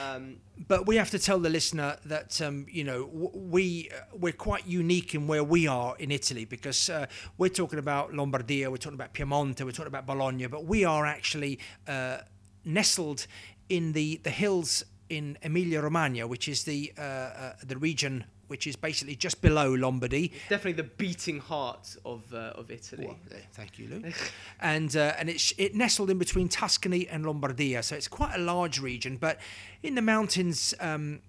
[0.00, 0.36] Um,
[0.68, 4.32] but we have to tell the listener that um, you know w- we uh, we're
[4.32, 7.06] quite unique in where we are in Italy because uh,
[7.38, 11.04] we're talking about Lombardia, we're talking about Piemonte, we're talking about Bologna, but we are
[11.04, 12.18] actually uh,
[12.64, 13.26] nestled
[13.68, 18.66] in the the hills in Emilia Romagna, which is the uh, uh, the region which
[18.66, 20.32] is basically just below Lombardy.
[20.48, 23.06] definitely the beating heart of uh, of Italy.
[23.06, 23.18] Well,
[23.52, 24.12] thank you, Lou.
[24.60, 28.40] and uh, and it's it nestled in between Tuscany and Lombardia, so it's quite a
[28.40, 29.16] large region.
[29.16, 29.38] But
[29.82, 30.74] in the mountains.
[30.80, 31.20] Um,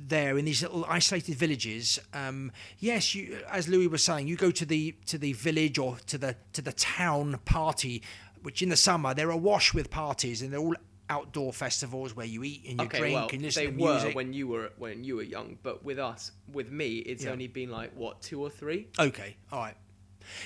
[0.00, 4.52] there in these little isolated villages um, yes you as louis was saying you go
[4.52, 8.00] to the to the village or to the to the town party
[8.42, 10.76] which in the summer they're awash with parties and they're all
[11.10, 13.92] outdoor festivals where you eat and you Okay, drink well, and listen they to were
[13.92, 17.30] music when you were when you were young, but with us, with me, it's Yeah.
[17.32, 18.88] only been like what two or three.
[18.98, 19.76] okay all right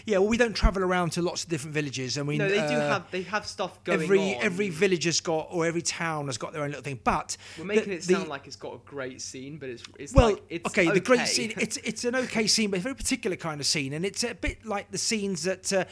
[0.06, 2.56] yeah well we don't travel around to lots of different villages i mean No, they
[2.56, 4.42] do uh, have they have stuff going every on.
[4.42, 7.64] every village has got or every town has got their own little thing but We're
[7.64, 10.30] making the- it the- sound like it's got a great scene, but it's it's well
[10.30, 13.36] like it's okay, the great scene it's it's an okay scene but a very particular
[13.36, 15.84] kind of scene and it's a bit like the scenes that uh,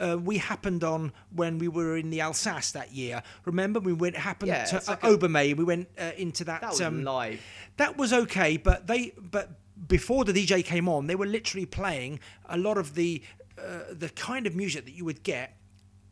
[0.00, 4.16] uh, we happened on when we were in the Alsace that year remember we went
[4.16, 7.40] happened Yeah, to it's uh, Obernai we went uh, into that, That was um, live.
[7.78, 9.50] that was okay, but they but
[9.86, 13.22] before the DJ came on, they were literally playing a lot of the
[13.58, 15.54] uh, the kind of music that you would get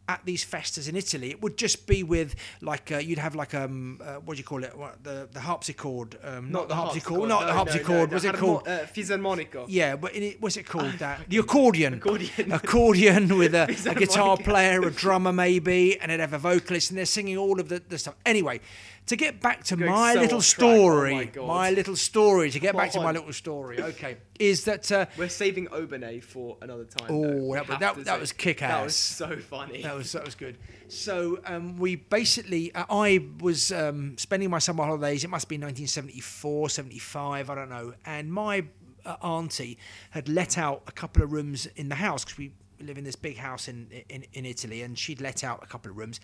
[0.09, 1.30] at these festas in Italy.
[1.30, 4.44] It would just be with like uh, you'd have like um uh, what do you
[4.44, 8.14] call it what, the the harpsichord um, not, the harpsichord, not no, the harpsichord no,
[8.14, 9.64] was the it called Uh, fisarmonico.
[9.68, 10.92] yeah, but in it, what's it called?
[10.98, 11.94] That the accordion.
[11.94, 12.52] Accordion.
[12.52, 16.98] Accordion with a, a guitar player, a drummer maybe, and it'd have a vocalist, and
[16.98, 18.14] they're singing all of the, the stuff.
[18.24, 18.61] Anyway,
[19.06, 20.64] to get back to my so little track.
[20.68, 22.50] Oh story, my my little story.
[22.50, 26.20] To get Come back to my little story, okay, is that uh, We're saving Obene
[26.20, 27.08] for another time.
[27.10, 28.70] Oh, that was- that- that was kick-ass.
[28.70, 29.82] That was so funny.
[29.82, 30.58] that was that was good.
[30.88, 35.24] So um, we basically, uh, I was um, spending my summer holidays.
[35.24, 37.94] It must been 1974, 75, I don't know.
[38.04, 38.64] And my
[39.04, 39.78] uh, auntie
[40.10, 43.16] had let out a couple of rooms in the house because we live in this
[43.16, 46.20] big house in, in in Italy, and she'd let out a couple of rooms.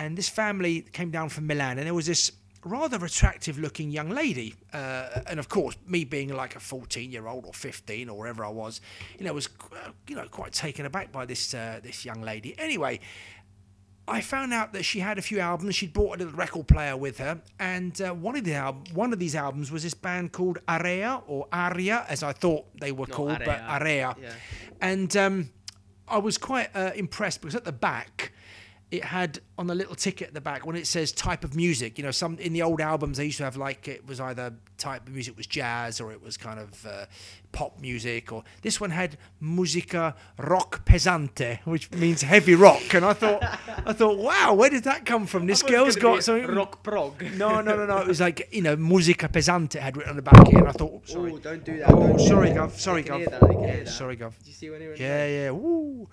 [0.00, 2.32] And this family came down from Milan, and there was this
[2.64, 4.54] rather attractive looking young lady.
[4.72, 8.42] Uh, and of course, me being like a 14 year old or 15 or wherever
[8.42, 8.80] I was,
[9.18, 12.54] you know, was uh, you know quite taken aback by this uh, this young lady.
[12.58, 13.00] Anyway,
[14.08, 15.74] I found out that she had a few albums.
[15.74, 19.12] She'd brought a little record player with her, and uh, one of the al- one
[19.12, 23.06] of these albums was this band called Area or Aria, as I thought they were
[23.06, 23.68] Not called, but Area.
[23.68, 24.16] Area.
[24.22, 24.32] Yeah.
[24.80, 25.50] And um,
[26.08, 28.32] I was quite uh, impressed because at the back.
[28.90, 31.96] It had on the little ticket at the back when it says type of music.
[31.98, 34.54] You know, some in the old albums they used to have like it was either
[34.78, 37.06] type of music was jazz or it was kind of uh,
[37.52, 38.32] pop music.
[38.32, 42.94] Or this one had musica rock pesante, which means heavy rock.
[42.94, 43.42] And I thought,
[43.86, 45.46] I thought, wow, where did that come from?
[45.46, 46.56] This I thought it was girl's gonna got be something.
[46.56, 47.22] rock prog.
[47.36, 47.98] No, no, no, no.
[47.98, 50.72] It was like you know, musica pesante had written on the back here, and I
[50.72, 51.32] thought, oops, sorry.
[51.32, 51.90] Oh, don't do that.
[51.90, 52.50] Oh, don't sorry.
[52.50, 52.78] Gov.
[52.78, 53.18] Sorry, Gov.
[53.18, 54.36] hear that, they can Yeah, sorry, Gov.
[54.38, 56.08] Did you see when he went Yeah, yeah, woo.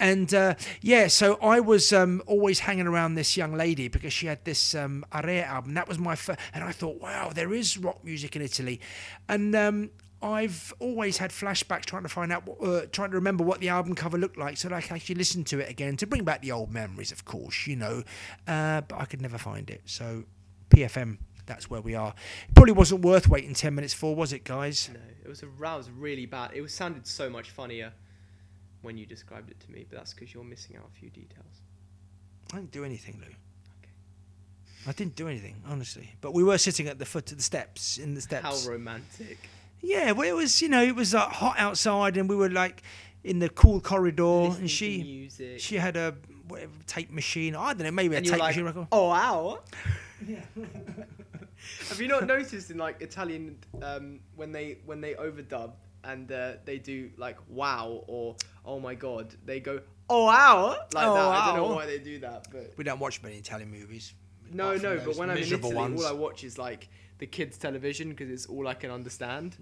[0.00, 4.26] And uh, yeah, so I was um, always hanging around this young lady because she
[4.26, 5.74] had this um, Area album.
[5.74, 8.80] That was my first, and I thought, wow, there is rock music in Italy,
[9.28, 9.90] and um,
[10.20, 13.68] I've always had flashbacks trying to find out, what, uh, trying to remember what the
[13.68, 16.24] album cover looked like, so that I can actually listen to it again to bring
[16.24, 18.02] back the old memories, of course, you know.
[18.46, 20.24] Uh, but I could never find it, so
[20.70, 21.18] PFM.
[21.46, 22.12] That's where we are.
[22.46, 24.90] It probably wasn't worth waiting ten minutes for, was it, guys?
[24.92, 26.50] No, it was a that was really bad.
[26.52, 27.92] It was sounded so much funnier
[28.82, 31.62] when you described it to me, but that's because you're missing out a few details.
[32.52, 33.26] I didn't do anything, Lou.
[33.26, 33.92] Okay.
[34.86, 36.14] I didn't do anything, honestly.
[36.20, 38.64] But we were sitting at the foot of the steps, in the steps.
[38.64, 39.38] How romantic.
[39.80, 42.82] Yeah, well, it was, you know, it was uh, hot outside, and we were like
[43.24, 45.60] in the cool corridor, Listening and to she music.
[45.60, 46.14] she had a
[46.48, 47.54] whatever, tape machine.
[47.54, 48.86] I don't know, maybe a tape like, machine record.
[48.92, 49.60] oh wow.
[51.88, 55.72] Have you not noticed in like Italian um, when they when they overdub
[56.04, 59.34] and uh, they do like wow or oh my god.
[59.44, 61.20] They go oh wow like Oh, that.
[61.26, 64.14] I don't know why they do that, but We don't watch many Italian movies.
[64.52, 64.98] no, no.
[65.04, 66.02] But when I'm in miserable Italy, ones.
[66.02, 66.88] all I watch is like
[67.18, 69.56] the kids' television because it's all I can understand,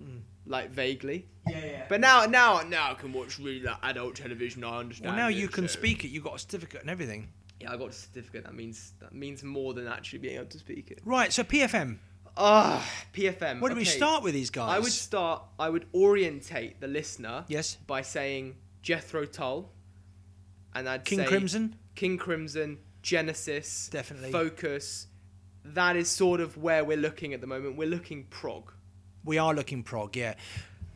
[0.46, 1.26] like vaguely.
[1.48, 1.82] Yeah, yeah.
[1.88, 4.62] But now, now, now I can watch really like adult television.
[4.64, 5.08] I understand.
[5.10, 6.08] well, now it, you can so- speak it.
[6.08, 7.28] You got a certificate and everything.
[7.60, 8.44] Yeah, I got a certificate.
[8.44, 11.00] That means that means more than actually being able to speak it.
[11.04, 11.32] Right.
[11.32, 11.98] So PFM.
[12.36, 13.60] Ah, PFM.
[13.60, 14.76] Where do we start with these guys?
[14.76, 15.42] I would start.
[15.58, 17.46] I would orientate the listener.
[17.48, 17.76] Yes.
[17.86, 19.72] By saying Jethro Tull,
[20.74, 21.76] and I'd King say Crimson.
[21.94, 24.32] King Crimson, Genesis, Definitely.
[24.32, 25.06] Focus.
[25.74, 27.76] That is sort of where we're looking at the moment.
[27.76, 28.72] We're looking prog.
[29.24, 30.16] We are looking prog.
[30.16, 30.34] Yeah.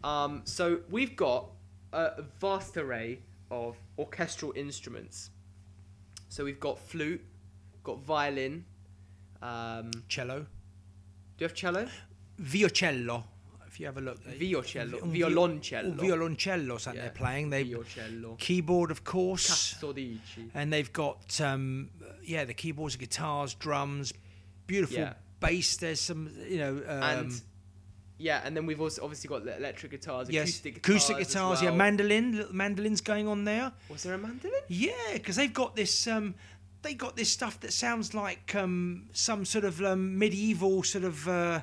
[0.04, 1.50] Um, so we've got
[1.92, 3.18] a vast array
[3.50, 5.30] of orchestral instruments.
[6.28, 7.24] So we've got flute,
[7.82, 8.64] got violin.
[9.42, 10.40] Um, cello.
[10.40, 10.46] do
[11.38, 11.88] you have cello?
[12.40, 13.24] Violcello.
[13.66, 14.22] If you have a look.
[14.26, 15.96] Violcello, Un vi- violoncello.
[15.96, 17.50] Violoncello, something Yeah, they're playing.
[17.50, 18.36] They Violcello.
[18.38, 20.50] keyboard, of course, Cazzo dici?
[20.54, 21.88] and they've got um,
[22.22, 24.12] yeah, the keyboards, guitars, drums,
[24.70, 25.14] beautiful Yeah.
[25.40, 25.76] bass.
[25.76, 27.42] There's some, you know, um, and
[28.18, 31.62] yeah, and then we've also obviously got the electric guitars, yes, acoustic guitars, acoustic guitars.
[31.62, 33.72] Yeah, mandolin, little mandolins going on there.
[33.88, 34.62] Was there a mandolin?
[34.68, 36.06] Yeah, because they've got this.
[36.06, 36.34] Um,
[36.82, 41.28] they got this stuff that sounds like um, some sort of um, medieval sort of.
[41.28, 41.60] Uh,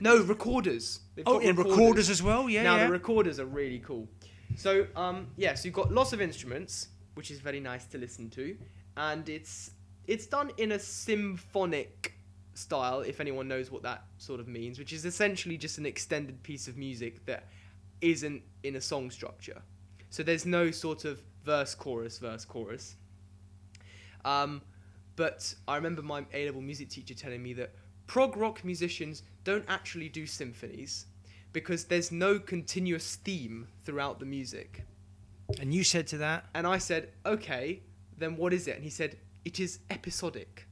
[0.00, 1.00] No, recorders.
[1.14, 2.48] They've oh, got in recorders as well.
[2.48, 2.86] Yeah, now yeah.
[2.86, 4.06] the recorders are really cool.
[4.56, 8.30] So um, yeah, so you've got lots of instruments, which is very nice to listen
[8.30, 8.56] to,
[8.96, 9.72] and it's
[10.08, 12.14] it's done in a symphonic
[12.54, 13.00] style.
[13.00, 16.66] If anyone knows what that sort of means, which is essentially just an extended piece
[16.66, 17.46] of music that
[18.00, 19.62] isn't in a song structure.
[20.10, 22.96] So there's no sort of verse, chorus, verse, chorus.
[24.24, 24.62] Um,
[25.14, 27.74] but I remember my A level music teacher telling me that
[28.06, 31.06] prog rock musicians don't actually do symphonies
[31.52, 34.84] because there's no continuous theme throughout the music.
[35.60, 36.44] and you said to that.
[36.54, 37.82] And I said, okay,
[38.16, 38.74] then what is it?
[38.76, 40.66] And he said, it is episodic.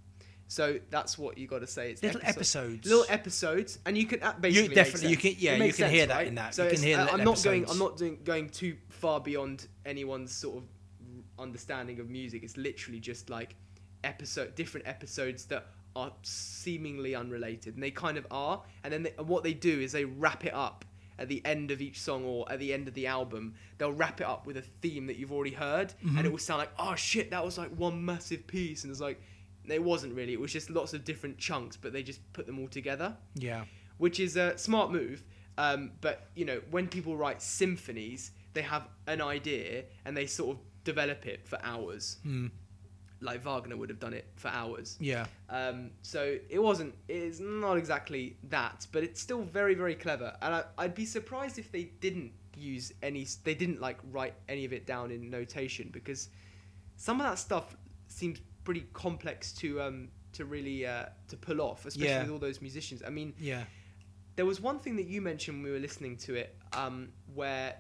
[0.49, 1.91] So that's what you got to say.
[1.91, 2.87] It's Little episo- episodes.
[2.89, 6.07] little episodes, and you can uh, basically make definitely- you can- yeah, you can hear
[6.07, 6.27] that right?
[6.29, 6.55] in that.
[6.55, 7.69] So You can hear uh, I'm not going.
[7.69, 10.63] I'm not doing going too far beyond anyone's sort of
[11.39, 12.43] understanding of music.
[12.45, 13.57] It's literally just like
[14.05, 18.63] episode, different episodes that are seemingly unrelated, and they kind of are.
[18.85, 20.85] And then they, and what they do is they wrap it up
[21.19, 23.55] at the end of each song or at the end of the album.
[23.79, 26.17] They'll wrap it up with a theme that you've already heard, Mm-hmm.
[26.19, 29.01] and it will sound like, oh shit, that was like one massive piece, and it's
[29.01, 29.21] like.
[29.69, 30.33] It wasn't really.
[30.33, 33.65] It was just lots of different chunks, but they just put them all together Yeah.
[33.99, 35.25] which is a smart move.
[35.59, 40.57] Um, but you know, when people write symphonies, they have an idea and they sort
[40.57, 42.19] of develop it for hours.
[42.23, 42.47] Hmm.
[43.21, 44.97] Like Wagner would have done it for hours.
[45.01, 45.27] Yeah.
[45.49, 46.95] Um, so it wasn't.
[47.09, 50.37] It's not exactly that, but it's still very, very clever.
[50.43, 53.27] And I, I'd be surprised if they didn't use any.
[53.45, 56.29] They didn't like write any of it down in notation because
[56.97, 57.77] some of that stuff
[58.09, 62.23] seems pretty complex to um to really uh, to pull off, especially Yeah.
[62.23, 63.03] with all those musicians.
[63.07, 63.65] I mean, Yeah.
[64.37, 67.77] there was one thing that you mentioned when we were listening to it, um, where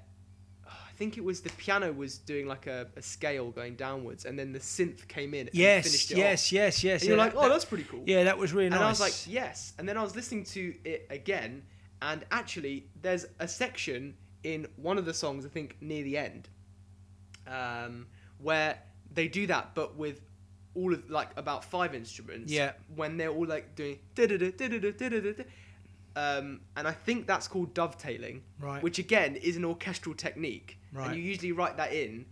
[0.97, 4.53] think it was the piano was doing like a, a scale going downwards, and then
[4.53, 5.47] the synth came in.
[5.49, 5.85] And Yes.
[5.87, 6.49] finished it Yes.
[6.49, 6.53] off.
[6.53, 6.85] Yes.
[6.85, 7.03] Yes.
[7.03, 8.03] And you're yeah, like, that- oh, that's pretty cool.
[8.07, 8.81] Yeah, that was really and nice.
[8.81, 9.73] And I was like, yes.
[9.79, 11.63] And then I was listening to it again,
[12.03, 16.49] and actually, there's a section in one of the songs, I think near the end,
[17.47, 18.07] um,
[18.39, 18.79] where
[19.13, 20.21] they do that, but with
[20.75, 22.53] all of like about five instruments.
[22.53, 22.73] Yeah.
[22.95, 23.99] When they're all like doing
[26.17, 28.83] um, and I think that's called dovetailing, Right.
[28.83, 30.79] which again is an orchestral technique.
[30.92, 31.09] Right.
[31.09, 32.27] And you usually write that in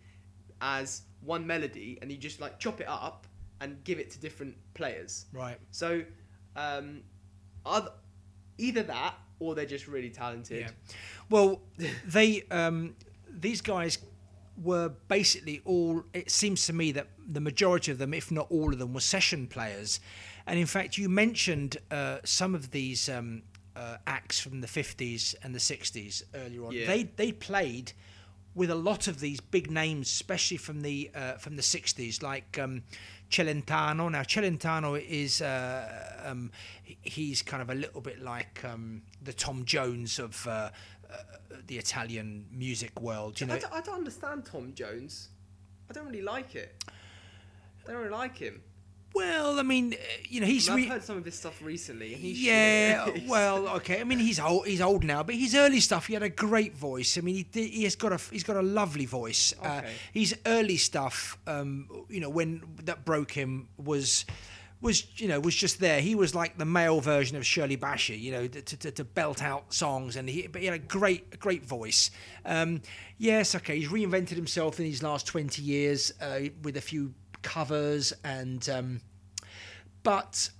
[0.60, 3.26] as one melody, and you just like chop it up
[3.60, 5.26] and give it to different players.
[5.32, 5.58] right.
[5.70, 6.02] So,
[6.56, 7.02] um,
[7.64, 7.90] other,
[8.58, 10.60] either that or they're just really talented.
[10.60, 10.94] Yeah.
[11.30, 11.60] Well,
[12.06, 12.94] they um,
[13.28, 13.98] these guys
[14.62, 16.04] were basically all.
[16.12, 19.00] It seems to me that the majority of them, if not all of them, were
[19.00, 20.00] session players.
[20.46, 23.42] And in fact, you mentioned uh, some of these um,
[23.74, 26.72] uh, acts from the fifties and the sixties earlier on.
[26.72, 26.86] Yeah.
[26.86, 27.92] They they played
[28.54, 32.58] with a lot of these big names, especially from the uh, from the '60s, like
[32.58, 32.82] um,
[33.30, 34.10] Celentano.
[34.10, 36.50] Now, Celentano is uh, um,
[37.02, 40.70] he's kind of a little bit like um, the Tom Jones of uh,
[41.10, 41.16] uh,
[41.66, 43.40] the Italian music world.
[43.40, 45.28] You know, I, don't, I don't understand Tom Jones.
[45.90, 46.84] I don't really like it.
[47.86, 48.62] I don't really like him.
[49.14, 49.96] Well, I mean, uh,
[50.28, 52.14] you know, he's I've re- heard some of his stuff recently.
[52.16, 53.28] Yeah, shit.
[53.28, 54.00] well, okay.
[54.00, 54.66] I mean, he's old.
[54.66, 57.16] He's old now, but his early stuff, he had a great voice.
[57.16, 59.54] I mean, he did, he has got a he's got a lovely voice.
[59.62, 59.92] Uh, Okay.
[60.12, 64.24] his early stuff, um, you know, when that broke him was
[64.80, 66.00] was you know was just there.
[66.00, 69.42] He was like the male version of Shirley Bassey, you know, to, to, to belt
[69.42, 72.10] out songs, and he but he had a great great voice.
[72.44, 72.82] Um,
[73.16, 78.12] yes, okay, he's reinvented himself in these last twenty years uh, with a few covers
[78.24, 78.68] and.
[78.68, 79.00] Um,
[80.02, 80.50] but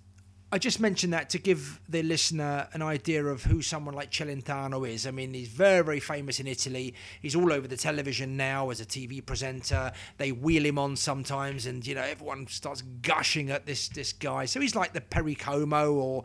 [0.55, 4.89] I just mentioned that to give the listener an idea of who someone like Celentano
[4.89, 5.05] is.
[5.05, 6.95] I mean, he's very, very famous in Italy.
[7.21, 9.91] He's all over the television now as a TV presenter.
[10.17, 14.45] They wheel him on sometimes, and you know everyone starts gushing at this this guy.
[14.45, 16.23] So he's like the Perry Como or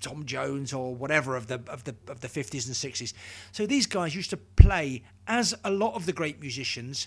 [0.00, 3.12] Tom Jones or whatever of the of the of the 50s and 60s.
[3.52, 7.06] So these guys used to play as a lot of the great musicians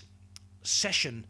[0.62, 1.26] session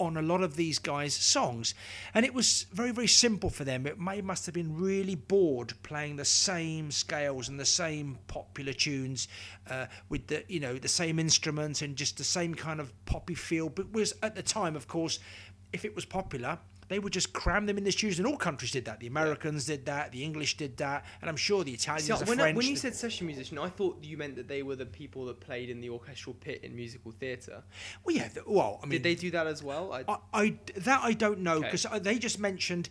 [0.00, 1.74] on a lot of these guys' songs.
[2.14, 3.86] And it was very, very simple for them.
[3.86, 8.72] It may must have been really bored playing the same scales and the same popular
[8.72, 9.28] tunes
[9.68, 13.34] uh, with the you know the same instruments and just the same kind of poppy
[13.34, 13.68] feel.
[13.68, 15.18] But was at the time, of course,
[15.72, 16.58] if it was popular,
[16.90, 18.98] they would just cram them in the studios, and all countries did that.
[18.98, 22.24] The Americans did that, the English did that, and I'm sure the Italians, See, the
[22.28, 22.56] when, French.
[22.56, 25.38] when you said session musician, I thought you meant that they were the people that
[25.38, 27.62] played in the orchestral pit in musical theatre.
[28.04, 29.92] well, yeah, well, I mean, Did they do that as well?
[29.92, 31.70] I, I, I that I don't know Okay.
[31.70, 32.88] because they just mentioned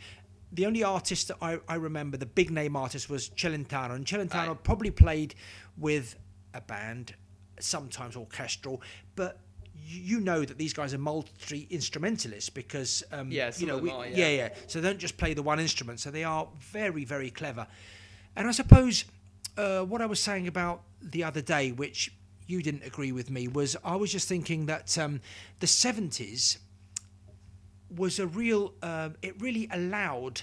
[0.53, 4.47] the only artist that I, I remember, the big name artist was Celentano, and Celentano
[4.47, 4.63] Right.
[4.63, 5.35] probably played
[5.77, 6.15] with
[6.53, 7.15] a band,
[7.59, 8.81] sometimes orchestral,
[9.17, 9.41] but
[9.89, 14.05] you know that these guys are multi instrumentalists because um, Yeah, you know we, are,
[14.05, 14.17] yeah.
[14.17, 14.29] yeah.
[14.29, 14.49] yeah.
[14.67, 15.99] So they don't just play the one instrument.
[15.99, 17.67] So they are very very clever.
[18.35, 19.05] And I suppose
[19.57, 22.13] uh, what I was saying about the other day which
[22.47, 25.21] you didn't agree with me was I was just thinking that um,
[25.59, 26.57] the 70s
[27.95, 30.41] was a real um, it really allowed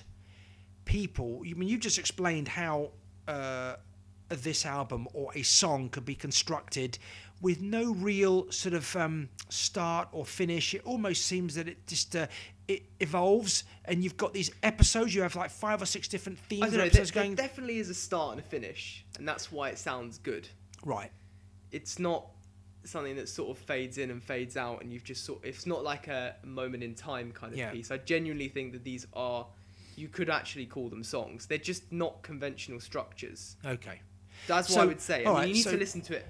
[0.84, 2.90] people I mean you just explained how
[3.28, 3.76] uh,
[4.28, 6.98] this album or a song could be constructed
[7.40, 12.16] with no real sort of um, start or finish it almost seems that it just
[12.16, 12.26] uh,
[12.66, 16.62] it evolves and you've got these episodes you have like five or six different themes
[16.64, 16.88] I don't know.
[16.88, 20.18] There, going there definitely is a start and a finish, and that's why it sounds
[20.18, 20.48] good.
[20.84, 21.10] right
[21.72, 22.26] It's not
[22.84, 25.44] something that sort of fades in and fades out, and you've just sort.
[25.44, 27.70] It's not like a moment in time kind of Yeah.
[27.72, 27.90] piece.
[27.90, 29.46] I genuinely think that these are.
[29.96, 31.46] You could actually call them songs.
[31.46, 33.56] They're just not conventional structures.
[33.64, 34.00] okay
[34.46, 35.14] That's what So, I would say.
[35.24, 36.26] I mean, right, you need so- to listen to it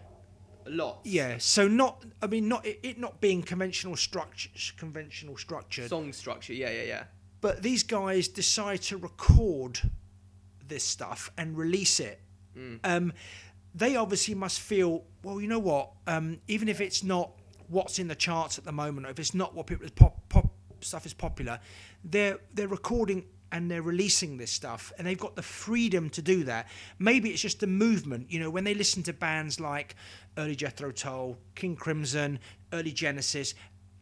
[0.66, 1.00] a lot.
[1.04, 6.12] yeah so not I mean not it, it not being conventional structure conventional structured Song
[6.12, 6.52] structure.
[6.52, 7.04] Yeah, yeah, yeah.
[7.40, 9.80] but these guys decide to record
[10.68, 12.20] this stuff and release it.
[12.84, 13.12] Um,
[13.74, 15.90] they obviously must feel, well, you know what?
[16.06, 17.32] Um, even if it's not
[17.68, 20.48] what's in the charts at the moment, or if it's not what people pop, pop
[20.80, 21.60] stuff is popular,
[22.02, 23.24] they're they're recording
[23.56, 26.68] and they're releasing this stuff, and they've got the freedom to do that.
[26.98, 29.96] Maybe it's just a movement, you know, when they listen to bands like
[30.36, 32.38] early Jethro Tull, King Crimson,
[32.74, 33.54] early Genesis,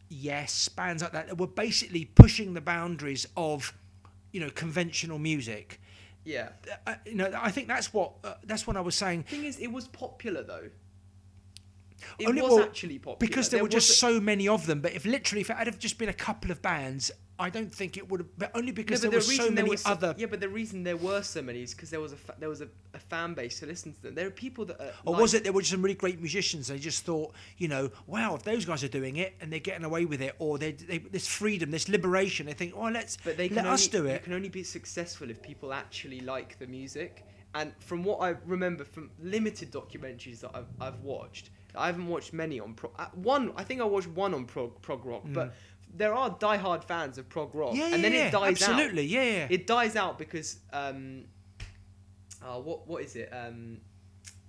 [0.09, 3.73] yes, bands like that, that were basically pushing the boundaries of,
[4.33, 5.79] you know, conventional music.
[6.25, 6.49] Yeah.
[6.85, 9.23] Uh, you know, I think that's what uh, that's what I was saying.
[9.23, 10.69] Thing is, it was popular though.
[12.19, 14.81] It Only- was well, actually popular because there, were just was so many of them.
[14.81, 17.73] But if literally, if it had have just been a couple of bands, I don't
[17.73, 18.29] think it would have.
[18.37, 20.15] But only No, because but there the were so many was so- other.
[20.17, 22.47] Yeah, but the reason there were so many is because there was a fa- there
[22.47, 24.15] was a, a fan base to listen to them.
[24.15, 24.79] There are people that.
[24.79, 26.67] Are Or like- was it there were some really great musicians?
[26.67, 29.83] They just thought, you know, wow, if those guys are doing it and they're getting
[29.83, 33.35] away with it, or they, they this freedom, this liberation, they think, oh, let's But
[33.37, 34.13] they can let only, us do it.
[34.13, 37.25] You can only be successful if people actually like the music.
[37.53, 42.33] And from what I remember from limited documentaries that I've, I've watched, I haven't watched
[42.33, 42.93] many on prog.
[42.99, 45.53] uh, One, I think I watched one on prog, prog rock, but
[45.95, 47.73] there are diehard fans of prog rock.
[47.75, 48.69] Yeah, and then yeah, it dies out.
[48.69, 49.47] absolutely, yeah, yeah.
[49.49, 51.25] It dies out because um,
[52.43, 53.29] uh, what what is it?
[53.31, 53.79] Um,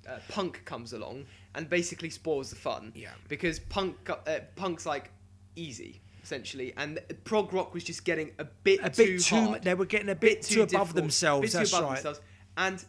[0.08, 2.92] uh, punk comes along and basically spoils the fun.
[2.94, 3.10] Yeah.
[3.28, 5.10] Because punk uh, punk's like
[5.56, 9.36] easy essentially, and prog rock was just getting a bit a too bit too.
[9.36, 11.42] hard, They were getting a bit, too, above themselves.
[11.42, 11.94] bit too that's above right.
[11.94, 12.20] themselves.
[12.56, 12.84] And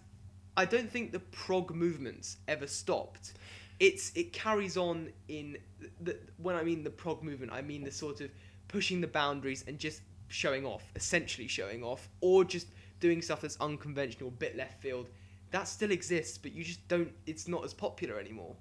[0.56, 3.34] I don't think the prog movements ever stopped.
[3.80, 5.58] It's it carries on in
[6.02, 8.32] the, when I mean the prog movement, I mean the sort of
[8.68, 12.68] pushing the boundaries and just showing off, essentially showing off, or just
[13.00, 15.08] doing stuff that's unconventional, bit left field.
[15.52, 17.12] That still exists, but you just don't.
[17.26, 18.56] It's not as popular anymore.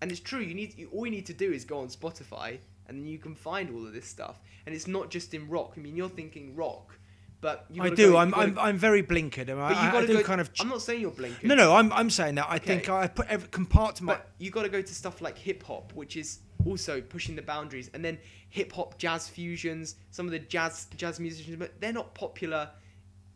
[0.00, 0.40] And it's true.
[0.40, 2.58] You need you, all you need to do is go on Spotify,
[2.88, 4.40] and then you can find all of this stuff.
[4.66, 5.74] And it's not just in rock.
[5.76, 6.98] I mean, you're thinking rock,
[7.40, 8.12] but I do.
[8.12, 9.50] Go, I'm, I'm, I'm very blinkered.
[9.50, 10.50] I, but you I, I do go, kind of.
[10.60, 11.48] I'm not saying you're blinking.
[11.48, 11.74] no, no.
[11.74, 12.46] I'm, I'm saying that.
[12.48, 14.18] I think I put every, compartment.
[14.18, 17.42] But you got to go to stuff like hip hop, which is also pushing the
[17.42, 18.18] boundaries, and then
[18.50, 19.96] hip hop jazz fusions.
[20.10, 22.70] Some of the jazz jazz musicians, but they're not popular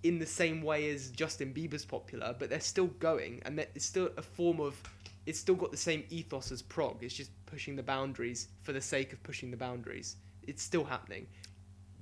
[0.03, 4.11] in the same way as Justin Bieber's popular, but they're still going, and it's still
[4.17, 4.81] a form of.
[5.27, 7.03] It's still got the same ethos as prog.
[7.03, 10.17] It's just pushing the boundaries for the sake of pushing the boundaries.
[10.47, 11.27] It's still happening.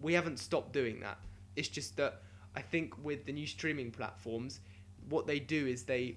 [0.03, 1.19] we haven't stopped doing that.
[1.57, 2.21] It's just that
[2.55, 4.61] I think with the new streaming platforms,
[5.09, 6.17] what they do is they.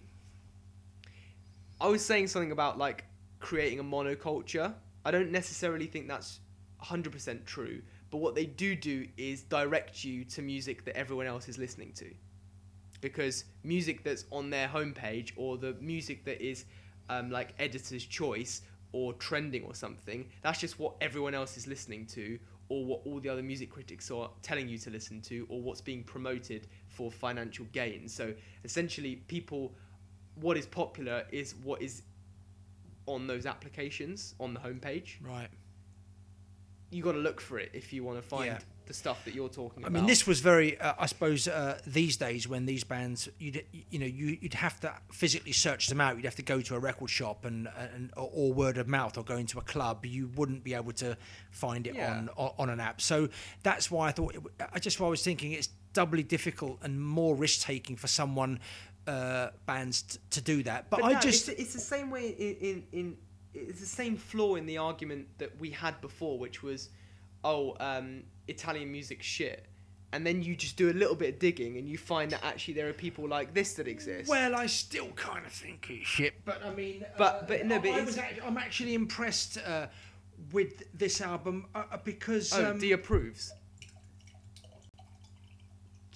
[1.80, 3.06] I was saying something about like
[3.40, 4.74] creating a monoculture.
[5.08, 6.42] I don't necessarily think that's
[6.84, 7.82] 100% true,
[8.12, 11.94] but what they do do is direct you to music that everyone else is listening
[11.94, 12.14] to.
[13.00, 16.66] Because music that's on their homepage or the music that is
[17.10, 22.06] um, like editor's choice or trending or something, that's just what everyone else is listening
[22.08, 22.38] to
[22.68, 25.80] or what all the other music critics are telling you to listen to or what's
[25.80, 28.10] being promoted for financial gain.
[28.10, 28.34] So
[28.66, 29.74] essentially, people,
[30.36, 32.02] what is popular is what is
[33.08, 35.16] on those applications on the homepage.
[35.22, 35.48] Right.
[36.92, 38.60] You got to look for it if you want to find Yeah.
[38.86, 39.98] the stuff that you're talking I about.
[39.98, 43.66] I mean, this was very, uh, I suppose, uh, these days when these bands, you'd,
[43.90, 46.16] you know, you, you'd have to physically search them out.
[46.16, 49.18] You'd have to go to a record shop and, and or, or word of mouth
[49.18, 50.06] or go into a club.
[50.06, 51.18] You wouldn't be able to
[51.52, 52.20] find it Yeah.
[52.20, 53.02] on, on on an app.
[53.02, 53.28] So
[53.64, 57.36] that's why I thought, it, I just I was thinking it's doubly difficult and more
[57.36, 58.60] risk taking for someone,
[59.08, 60.90] uh, bands t- to do that.
[60.90, 63.18] But, But I no, just, it's, it's the same way in, in in
[63.54, 66.90] it's the same flaw in the argument that we had before, which was,
[67.44, 69.66] oh, um, Italian music shit,
[70.12, 72.76] and then you just do a little bit of digging and you find that actually
[72.76, 74.30] there are people like this that exist.
[74.30, 77.80] Well, I still kind of think it's shit, but I mean, But- uh, but no,
[77.80, 79.88] but I, I it's- was act- I'm actually impressed uh,
[80.52, 83.52] with this album uh, uh, because oh, um, D approves.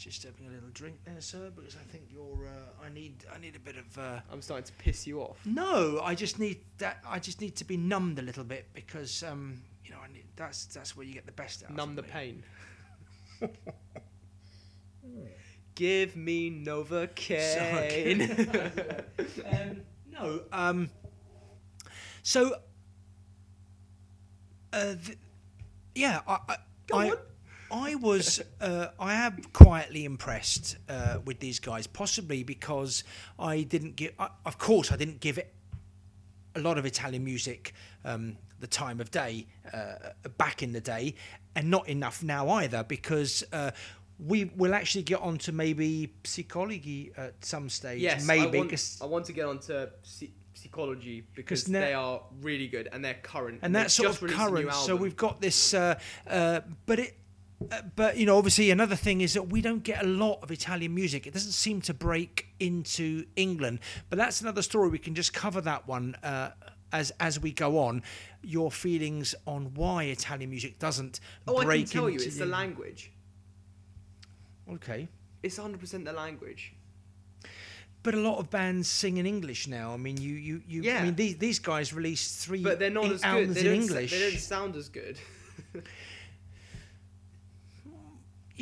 [0.01, 2.47] Just having a little drink there, sir, because I think you're.
[2.47, 3.23] Uh, I need.
[3.33, 3.97] I need a bit of.
[3.97, 5.37] Uh, I'm starting to piss you off.
[5.45, 6.97] no, I just need that.
[7.07, 10.25] I just need to be numbed a little bit because um, you know, I need.
[10.35, 11.75] That's that's where you get the best out.
[11.75, 12.07] Numb the me.
[12.09, 12.43] pain.
[15.75, 18.19] Give me Novocaine.
[19.71, 19.81] um,
[20.11, 20.41] no.
[20.51, 20.89] Um,
[22.23, 22.55] so,
[24.73, 25.17] uh, th-
[25.95, 27.17] yeah, I, I, Go I, on.
[27.71, 33.03] I was, uh, I am quietly impressed uh, with these guys, possibly because
[33.39, 35.53] I didn't give, I, of course, I didn't give it
[36.55, 39.93] a lot of Italian music um, the time of day uh,
[40.37, 41.15] back in the day,
[41.55, 43.43] and not enough now either because.
[43.51, 43.71] Uh,
[44.27, 48.01] we will actually get on to maybe psychology at some stage.
[48.01, 48.59] yes, maybe.
[48.59, 52.87] I want, I want to get onto psy- psychology because now- they are really good
[52.91, 53.61] and they're current.
[53.63, 54.73] and they've that's sort just of released a new current.
[54.75, 57.17] So we've got this, uh, uh, but it.
[57.71, 60.51] Uh, but you know, obviously, another thing is that we don't get a lot of
[60.51, 61.27] Italian music.
[61.27, 63.79] It doesn't seem to break into England.
[64.09, 64.89] But that's another story.
[64.89, 66.51] We can just cover that one uh,
[66.91, 68.03] as as we go on.
[68.41, 72.45] Your feelings on why Italian music doesn't Oh, I break can tell you, it's the
[72.45, 73.11] language.
[74.71, 75.09] Okay,
[75.43, 76.73] It's 100% the language.
[78.03, 79.93] but a lot of bands sing in English now.
[79.93, 80.81] I mean, you you you.
[80.81, 80.99] yeah.
[80.99, 83.53] I mean, these these guys released three But they're not as good.
[83.53, 84.11] They in English.
[84.11, 85.17] they don't sound as good.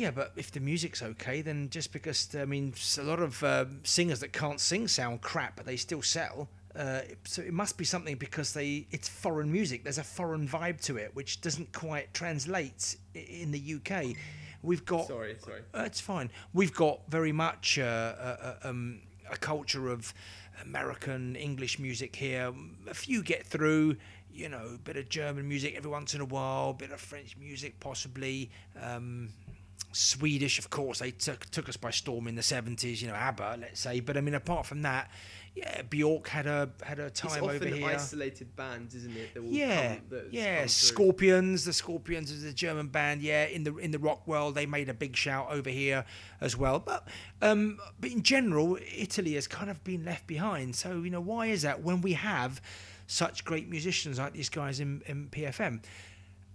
[0.00, 3.66] Yeah, but if the music's okay, then just because I mean, a lot of uh,
[3.82, 6.48] singers that can't sing sound crap, but they still sell.
[6.74, 9.84] Uh, so it must be something because they it's foreign music.
[9.84, 14.16] There's a foreign vibe to it, which doesn't quite translate in the UK.
[14.62, 15.60] We've got sorry, sorry.
[15.74, 16.30] uh, it's fine.
[16.54, 20.14] We've got very much uh, uh, um, a culture of
[20.64, 22.54] American English music here.
[22.88, 23.96] A few get through,
[24.32, 27.00] you know, a bit of German music every once in a while, a bit of
[27.02, 28.50] French music possibly.
[28.80, 29.28] Um,
[29.92, 33.02] Swedish, of course, they took took us by storm in the seventies.
[33.02, 34.00] You know, ABBA, let's say.
[34.00, 35.10] But I mean, apart from that,
[35.56, 37.86] yeah, Bjork had a had a It's time over often here.
[37.86, 39.34] isolated bands, isn't it?
[39.34, 40.66] That Yeah, come, yeah.
[40.66, 43.20] Scorpions, the Scorpions is a German band.
[43.20, 46.04] Yeah, in the in the rock world, they made a big shout over here
[46.40, 46.78] as well.
[46.78, 47.08] But
[47.42, 50.76] um, but in general, Italy has kind of been left behind.
[50.76, 52.60] So you know, why is that when we have
[53.08, 55.82] such great musicians like these guys in, in PFM?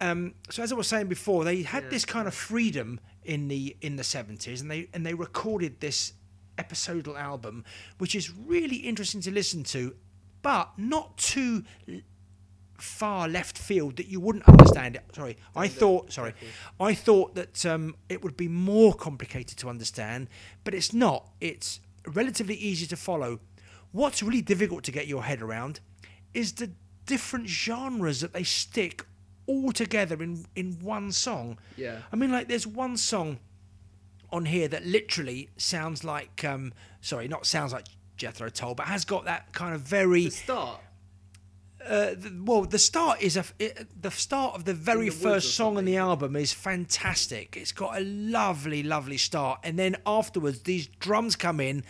[0.01, 1.89] Um, so as I was saying before, they had Yeah.
[1.89, 6.13] this kind of freedom in the in the seventies, and they and they recorded this
[6.57, 7.63] episodal album,
[7.97, 9.95] which is really interesting to listen to,
[10.41, 11.63] but not too
[12.78, 15.03] far left field that you wouldn't understand it.
[15.13, 16.11] Sorry, I thought.
[16.11, 16.34] Sorry,
[16.80, 20.30] I thought that um, it would be more complicated to understand,
[20.63, 21.30] but it's not.
[21.39, 23.39] It's relatively easy to follow.
[23.91, 25.80] What's really difficult to get your head around
[26.34, 26.71] is the
[27.05, 29.05] different genres that they stick
[29.47, 31.57] all together in in one song.
[31.77, 31.99] Yeah.
[32.11, 33.39] I mean, like there's one song
[34.31, 37.85] on here that literally sounds like, um, sorry, not sounds like
[38.17, 40.81] Jethro Tull, but has got that kind of very The start.
[41.85, 45.53] uh, the, well, the start is a it, the start of the very the first
[45.55, 47.55] song on the album is fantastic.
[47.55, 51.83] It's got a lovely, lovely start, and then afterwards, these drums come in.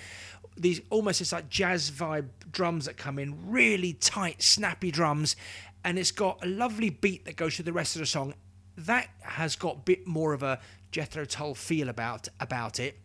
[0.58, 5.36] These almost it's like jazz vibe drums that come in, really tight, snappy drums,
[5.86, 8.34] and it's got a lovely beat that goes through the rest of the song.
[8.78, 10.60] that has got a bit more of a
[10.92, 13.00] Jethro Tull feel about about it.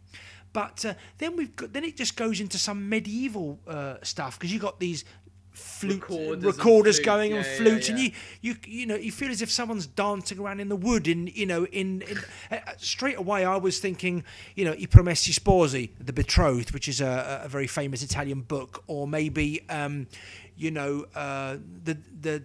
[0.52, 4.52] But uh, then we've got then it just goes into some medieval uh, stuff because
[4.52, 5.04] you've got these
[5.52, 8.10] flute Recorders recorders, and flutes, going yeah, and yeah, flutes, and you
[8.40, 11.06] you you know you feel as if someone's dancing around in the wood.
[11.06, 12.18] In you know in, in
[12.50, 14.24] uh, uh, straight away I was thinking
[14.56, 18.82] you know I Promessi Sposi, the betrothed, which is a, a very famous Italian book,
[18.88, 20.08] or maybe um,
[20.56, 22.42] you know uh, the the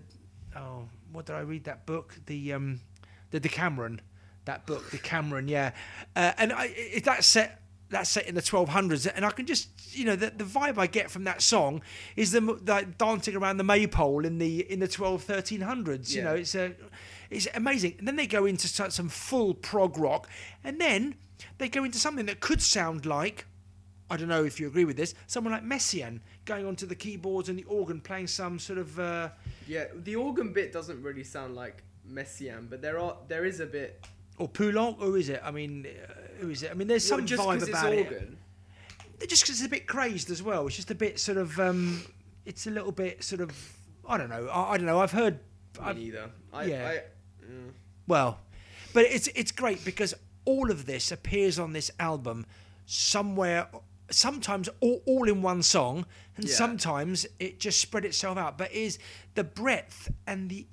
[0.56, 2.16] oh what did I read that book?
[2.26, 2.82] The um,
[3.32, 4.02] the Decameron.
[4.46, 5.72] That book Decameron yeah.
[6.16, 9.70] Uh, and I it, that's set that's set in the 1200s and i can just
[9.96, 11.84] you know the, the vibe i get from that song
[12.16, 16.34] is them like dancing around the maypole in the in the 12 1300s you know
[16.34, 16.74] it's a
[17.30, 17.96] it's amazing.
[18.00, 20.30] And then they go into some full prog rock
[20.64, 21.16] and then
[21.58, 23.46] they go into something that could sound like
[24.10, 25.16] I don't know if you agree with this.
[25.26, 29.30] Someone like Messiaen going onto the keyboards and the organ, playing some sort of uh,
[29.68, 33.66] Yeah, the organ bit doesn't really sound like Messiaen, but there are there is a
[33.66, 34.06] bit.
[34.38, 34.98] or Poulenc.
[35.00, 35.42] Who is it?
[35.44, 36.72] I mean, uh, who is it?
[36.72, 38.14] I mean, there's some Well, just vibe about it's it.
[38.14, 38.38] organ.
[39.28, 40.68] just because it's a bit crazed as well.
[40.68, 41.60] It's just a bit sort of.
[41.60, 42.04] Um,
[42.46, 43.52] it's a little bit sort of.
[44.08, 44.48] I don't know.
[44.48, 45.00] I, I don't know.
[45.00, 45.36] I've heard.
[45.36, 46.30] Me I've, neither.
[46.54, 46.88] I, yeah.
[46.88, 47.02] I,
[47.44, 47.72] mm.
[48.08, 48.40] well,
[48.94, 50.14] but it's it's great because
[50.46, 52.46] all of this appears on this album
[52.86, 53.68] somewhere.
[54.12, 56.06] Sometimes all, all in one song,
[56.38, 56.56] and Yeah.
[56.56, 58.58] sometimes it just spread itself out.
[58.58, 59.00] But is
[59.34, 60.68] the breadth and the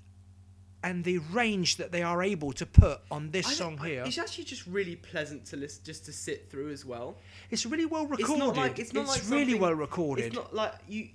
[0.84, 4.18] and the range that they are able to put on this I song here, It's
[4.18, 7.16] actually just really pleasant to listen, just to sit through as well.
[7.50, 8.22] it's really well recorded.
[8.28, 10.26] It's not like it's not like really well recorded.
[10.26, 11.08] It's not like you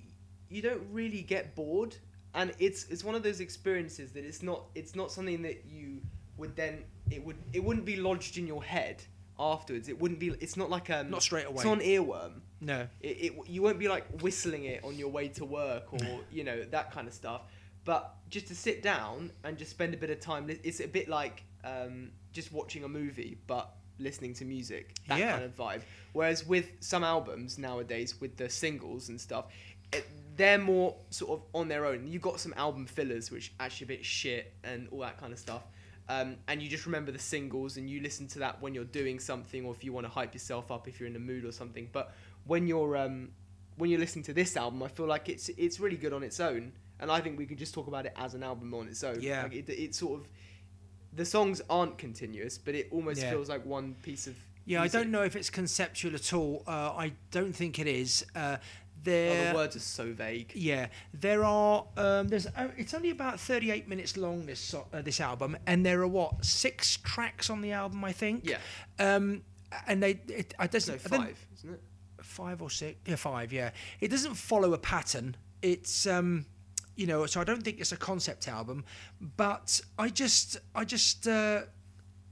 [0.48, 1.96] you don't really get bored,
[2.34, 6.00] and it's it's one of those experiences that it's not it's not something that you
[6.38, 9.02] would then it would it wouldn't be lodged in your head
[9.38, 9.88] afterwards.
[9.88, 10.28] It wouldn't be.
[10.40, 11.10] It's not like um.
[11.10, 11.64] Not straight It's away.
[11.64, 12.32] not an earworm.
[12.60, 12.86] no.
[13.00, 16.44] It, it you won't be like whistling it on your way to work or you
[16.44, 17.42] know that kind of stuff.
[17.84, 21.08] But just to sit down and just spend a bit of time, it's a bit
[21.08, 24.94] like um, just watching a movie, but listening to music.
[25.08, 25.32] That Yeah.
[25.32, 25.80] kind of vibe.
[26.12, 29.46] Whereas with some albums nowadays, with the singles and stuff,
[29.92, 32.06] it, they're more sort of on their own.
[32.06, 35.38] You've got some album fillers, which actually a bit shit and all that kind of
[35.38, 35.62] stuff.
[36.08, 39.18] Um, and you just remember the singles and you listen to that when you're doing
[39.18, 41.52] something or if you want to hype yourself up if you're in the mood or
[41.52, 41.88] something.
[41.92, 42.14] But
[42.46, 43.30] when you're um,
[43.76, 46.40] when you're listening to this album, I feel like it's it's really good on its
[46.40, 49.04] own, and I think we could just talk about it as an album on its
[49.04, 49.20] own.
[49.20, 49.42] Yeah.
[49.42, 50.28] like it, it sort of
[51.12, 53.30] the songs aren't continuous, but it almost Yeah.
[53.30, 54.34] feels like one piece of.
[54.64, 56.62] Yeah, I don't know if it's conceptual at all.
[56.66, 58.24] Uh, I don't think it is.
[58.34, 58.58] Uh,
[59.06, 60.52] Oh, the words are so vague.
[60.54, 61.84] yeah, there are.
[61.96, 62.46] Um, there's.
[62.46, 64.46] Uh, it's only about 38 minutes long.
[64.46, 68.12] This so- uh, this album, and there are what six tracks on the album, I
[68.12, 68.44] think.
[68.48, 68.58] Yeah,
[68.98, 69.42] Um,
[69.86, 70.20] and they.
[70.28, 71.10] It, I doesn't.
[71.10, 71.82] no five, isn't it?
[72.20, 73.70] five or six yeah five yeah
[74.00, 76.44] it doesn't follow a pattern it's um
[76.94, 78.84] you know so i don't think it's a concept album
[79.36, 81.62] but i just i just uh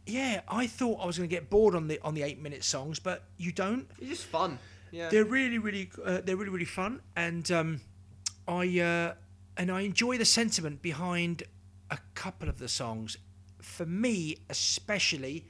[0.07, 2.63] yeah i thought i was going to get bored on the on the eight minute
[2.63, 4.59] songs but you don't It's just fun.
[4.97, 5.09] Yeah.
[5.11, 7.81] they're really really uh, they're really really fun and um
[8.49, 9.15] i uh
[9.57, 11.43] and i enjoy the sentiment behind
[11.91, 13.19] a couple of the songs
[13.61, 15.45] for me especially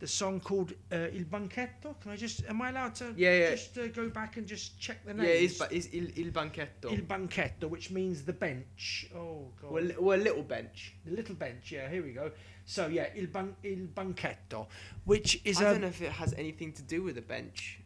[0.00, 2.00] the song called uh, Il Banchetto.
[2.00, 2.44] Can I just?
[2.48, 3.12] Am I allowed to?
[3.16, 3.50] Yeah, yeah.
[3.50, 5.60] Just uh, go back and just check the yeah, names.
[5.60, 6.92] it's, it's il, il banchetto.
[6.92, 9.08] Il Banchetto, which means the bench.
[9.12, 9.72] Oh god.
[9.72, 10.94] or, a li- or a little bench.
[11.04, 11.72] the little bench.
[11.72, 12.30] Yeah, here we go.
[12.64, 14.68] So yeah, Il, Ban- Il Banchetto,
[15.04, 17.80] which is I don't know if it has anything to do with a bench.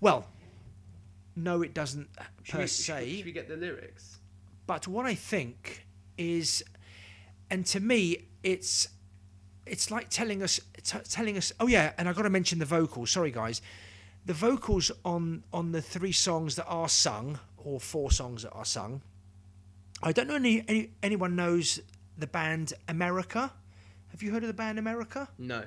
[0.00, 0.26] well.
[1.36, 3.16] No, it doesn't uh, Should per we, se.
[3.16, 4.18] should we get the lyrics?
[4.66, 6.62] But what I think is,
[7.50, 8.88] and to me, it's
[9.66, 11.52] it's like telling us t- telling us.
[11.60, 13.10] Oh yeah, and I got to mention the vocals.
[13.10, 13.60] Sorry guys,
[14.26, 18.64] the vocals on on the three songs that are sung or four songs that are
[18.64, 19.02] sung.
[20.02, 21.80] I don't know any, any anyone knows
[22.16, 23.52] the band America.
[24.08, 25.28] Have you heard of the band America?
[25.38, 25.64] No.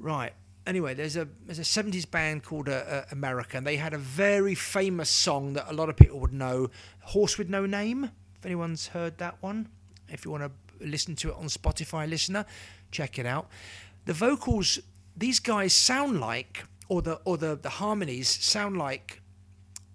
[0.00, 0.32] Right.
[0.68, 3.98] Anyway, there's a there's a seventies band called uh, uh, America, and they had a
[3.98, 6.68] very famous song that a lot of people would know,
[7.00, 9.70] "Horse with No Name." If anyone's heard that one,
[10.10, 12.44] if you want to listen to it on Spotify, listener,
[12.90, 13.48] check it out.
[14.04, 14.78] The vocals,
[15.16, 19.22] these guys sound like, or the or the the harmonies sound like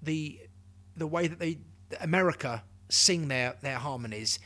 [0.02, 0.40] the
[0.98, 1.60] the way that they
[2.02, 4.40] America sing their their harmonies.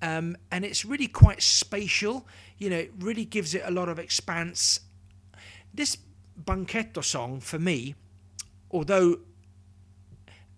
[0.00, 2.26] Um, and it's really quite spatial.
[2.56, 4.80] You know, it really gives it a lot of expanse.
[5.74, 5.98] This
[6.42, 7.96] Banchetto song, for me,
[8.70, 9.18] although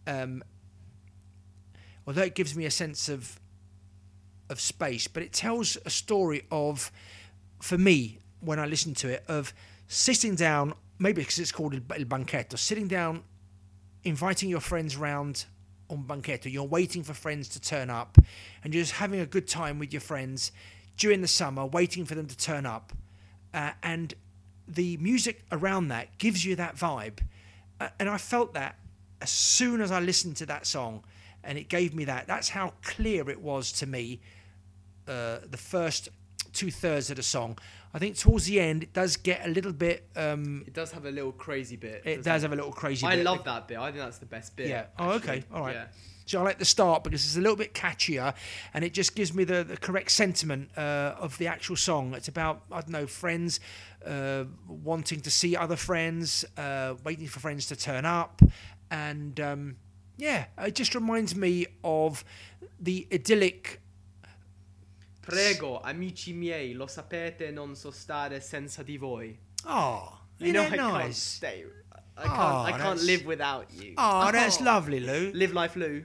[0.07, 0.45] um,
[2.07, 3.41] although it gives me a sense of
[4.49, 6.93] of space, but it tells a story of,
[7.61, 9.53] for me, when I listen to it, of
[9.89, 13.25] sitting down, maybe because it's called Il Banchetto, sitting down,
[14.05, 15.47] inviting your friends round
[15.91, 16.53] on Banchetto.
[16.53, 18.19] You're waiting for friends to turn up,
[18.63, 20.53] and you're just having a good time with your friends,
[20.97, 22.93] during the summer, waiting for them to turn up,
[23.53, 24.15] uh, and
[24.69, 27.19] the music around that gives you that vibe,
[27.99, 28.77] and I felt that
[29.21, 31.05] as soon as I listened to that song,
[31.45, 32.27] and it gave me that.
[32.27, 34.21] That's how clear it was to me.
[35.07, 36.09] Uh, the first
[36.53, 37.57] two thirds of the song.
[37.95, 40.09] I think towards the end it does get a little bit.
[40.17, 42.03] Um, It does have a little crazy bit.
[42.05, 43.07] it does have a little crazy.
[43.07, 43.25] I bit.
[43.25, 43.79] love that bit.
[43.79, 44.69] I think that's the best bit.
[44.69, 44.87] Yeah.
[44.99, 45.45] Oh, okay.
[45.53, 45.75] All right.
[45.75, 45.87] Yeah.
[46.27, 48.35] So I like the start because it's a little bit catchier,
[48.75, 52.15] and it just gives me the, the correct sentiment uh, of the actual song.
[52.15, 53.61] It's about I don't know friends
[54.05, 58.43] uh, wanting to see other friends, uh, waiting for friends to turn up,
[58.91, 59.77] and um,
[60.17, 62.25] yeah, it just reminds me of
[62.81, 63.81] the idyllic.
[65.23, 69.37] Prego, amici miei, lo sapete, non so stare senza di voi.
[69.65, 71.65] Oh, You know I that can't stay.
[72.17, 72.39] I can't.
[72.39, 73.95] Oh, I can't live without you.
[73.97, 75.33] Oh, that's lovely, Lou.
[75.33, 76.05] Live life, Lou,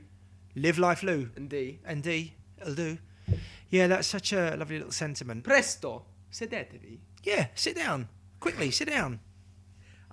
[0.55, 1.29] Live life, Lou.
[1.35, 1.79] and D.
[1.85, 2.97] And D, it'll do.
[3.69, 5.43] Yeah, that's such a lovely little sentiment.
[5.43, 6.99] Presto, sedetevi.
[7.23, 8.07] Yeah, sit down.
[8.39, 9.19] Quickly, sit down.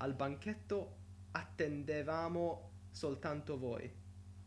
[0.01, 0.89] Al banchetto
[1.32, 3.91] attendevamo soltanto voi.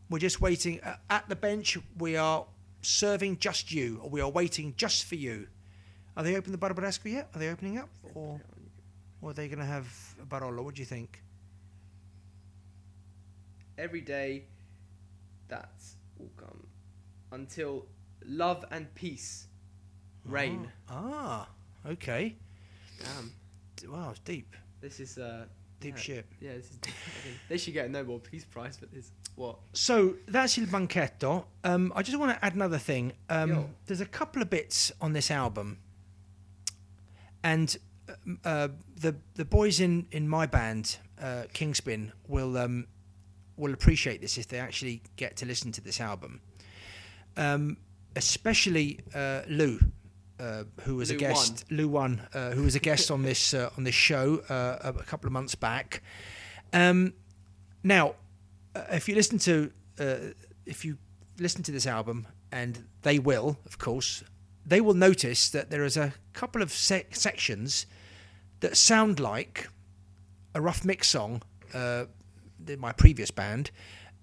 [0.08, 1.78] We're just waiting uh, at the bench.
[1.98, 2.46] We are
[2.80, 5.46] serving just you, or we are waiting just for you.
[6.16, 7.28] Are they open the Barbaresco yet?
[7.34, 8.40] Are they opening up, or,
[9.20, 9.86] or are they going to have
[10.20, 10.62] a Barolo?
[10.62, 11.22] What do you think?
[13.78, 14.44] Every day,
[15.52, 16.66] that's will come
[17.30, 17.84] until
[18.24, 19.48] love and peace
[20.24, 20.70] reign.
[20.88, 21.46] Ah,
[21.86, 22.36] okay.
[23.00, 23.32] Damn,
[23.76, 25.44] D- Wow, it's deep, this is uh,
[25.80, 26.26] deep yeah, shit.
[26.40, 26.76] Yeah, this is.
[26.76, 26.94] Deep.
[27.48, 29.10] They should get a Nobel Peace Prize for this.
[29.34, 29.58] What?
[29.72, 31.44] So that's Il Banchetto.
[31.64, 33.12] Um, I just want to add another thing.
[33.28, 33.70] Um, Yo.
[33.86, 35.78] there's a couple of bits on this album,
[37.42, 37.76] and
[38.08, 42.86] um, uh, the the boys in in my band, uh, Kingspin, will um,
[43.56, 46.40] will appreciate this if they actually get to listen to this album.
[47.36, 47.76] Um,
[48.16, 49.78] especially uh, Lou.
[50.40, 51.64] Uh, who was a Lou guest?
[51.70, 54.98] Lou One, uh, who was a guest on this uh, on this show uh, a
[54.98, 56.02] a couple of months back.
[56.72, 57.14] Um,
[57.84, 58.14] now,
[58.74, 60.16] uh, if you listen to uh,
[60.66, 60.98] if you
[61.38, 64.24] listen to this album, and they will, of course,
[64.66, 67.86] they will notice that there is a couple of sec- sections
[68.60, 69.68] that sound like
[70.54, 71.42] a rough mix song.
[72.68, 73.70] In my previous band,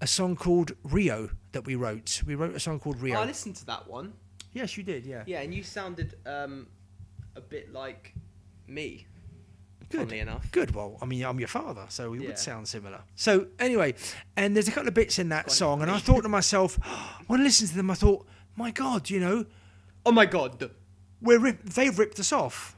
[0.02, 2.22] a song called Rio that we wrote.
[2.26, 3.18] We wrote a song called Rio.
[3.18, 4.14] Oh, I listened to that one.
[4.54, 5.06] yes, you did.
[5.06, 5.24] Yeah.
[5.26, 6.68] Yeah, and you sounded um,
[7.36, 8.14] a bit like
[8.68, 9.06] me.
[9.90, 10.02] Good.
[10.02, 10.52] Funnily enough.
[10.52, 10.76] Good.
[10.76, 12.28] Well, I mean, I'm your father, so we Yeah.
[12.28, 13.02] would sound similar.
[13.16, 13.96] So anyway,
[14.38, 16.76] and there's a couple of bits in that Quite song, and I thought to myself,
[17.28, 18.26] when I listened to them, I thought,
[18.56, 19.46] my God, you know,
[20.06, 20.70] Oh my god.
[21.22, 22.76] we're rip- they've ripped us off.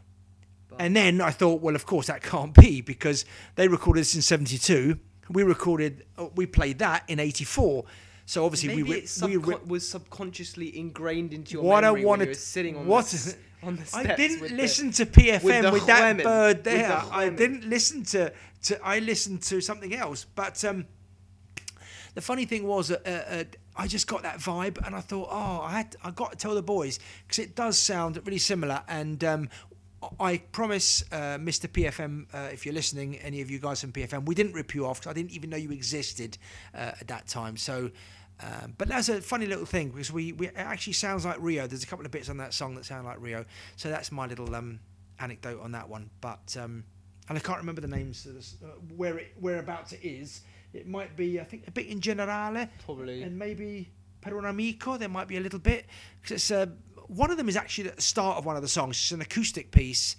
[0.70, 4.16] But- And then I thought, well, of course that can't be because they recorded this
[4.16, 4.98] in '72.
[5.32, 7.86] We recorded, uh, we played that in '84.
[8.26, 12.08] So obviously Maybe we, it we was subconsciously ingrained into your What I memory when
[12.08, 14.56] wanted- you were sitting on what- the, s- on the steps I didn't with the-
[14.58, 17.04] listen to PFM with, the that bird with the there.
[17.12, 18.32] I didn't listen to,
[18.64, 18.80] to.
[18.86, 20.26] I listened to something else.
[20.36, 20.86] But um,
[22.14, 23.44] the funny thing was, uh, uh,
[23.76, 26.56] I just got that vibe, and I thought, oh, I had, I got to tell
[26.56, 28.82] the boys because it does sound really similar.
[28.88, 29.50] And um,
[30.20, 31.68] I promise, uh, Mr.
[31.68, 34.86] PFM, uh, if you're listening, any of you guys from PFM, we didn't rip you
[34.88, 36.38] off 'cause I didn't even know you existed
[36.74, 37.58] uh, at that time.
[37.58, 37.92] So.
[38.44, 41.68] Um, but that's a funny little thing because we, we it actually sounds like Rio.
[41.68, 43.46] There's a couple of bits on that song that sound like Rio.
[43.76, 44.80] So that's my little um,
[45.20, 46.10] anecdote on that one.
[46.22, 46.84] But um,
[47.30, 50.42] and I can't remember the names of this, uh, where it whereabouts it is.
[50.74, 53.22] It might be I think a bit in Generale Probably.
[53.22, 53.92] and maybe
[54.22, 54.98] Per un amico.
[54.98, 55.86] There might be a little bit
[56.22, 56.66] because it's uh,
[57.12, 58.96] one of them is actually at the start of one of the songs.
[58.98, 60.16] It's an acoustic piece,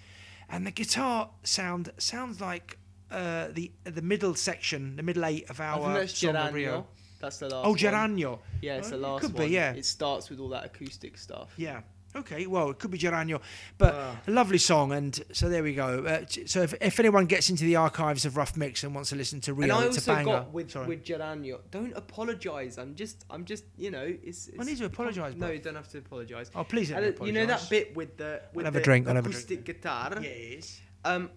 [0.48, 2.78] and the guitar sound sounds like
[3.10, 6.86] uh, the the middle section, the middle eight of our song Rio.
[7.20, 7.78] That's the last Oh, one.
[7.78, 8.38] Geranio.
[8.60, 9.46] Yeah, it's the it last could one.
[9.46, 9.72] be, yeah.
[9.72, 11.52] It starts with all that acoustic stuff.
[11.56, 11.82] Yeah.
[12.14, 12.46] Okay.
[12.46, 13.40] Well, it could be Geranio,
[13.78, 14.20] but Ah.
[14.26, 16.04] a lovely song, and so there we go.
[16.04, 19.16] Uh, so if, if anyone gets into the archives of Rough Mix and wants to
[19.16, 20.24] listen to And Rio, I it's a also banger.
[20.24, 20.86] got with Sorry.
[20.86, 21.60] with Geranio.
[21.70, 22.76] Don't apologise.
[22.78, 24.48] I'm just I'm just you know it's.
[24.48, 26.50] it's need to apologise, No, you don't have to apologise.
[26.54, 28.84] oh, please don't And, uh, you know that bit with the with have a the
[28.84, 30.18] drink, I'll have a acoustic guitar.
[30.20, 30.80] Yes.
[31.04, 31.30] Um,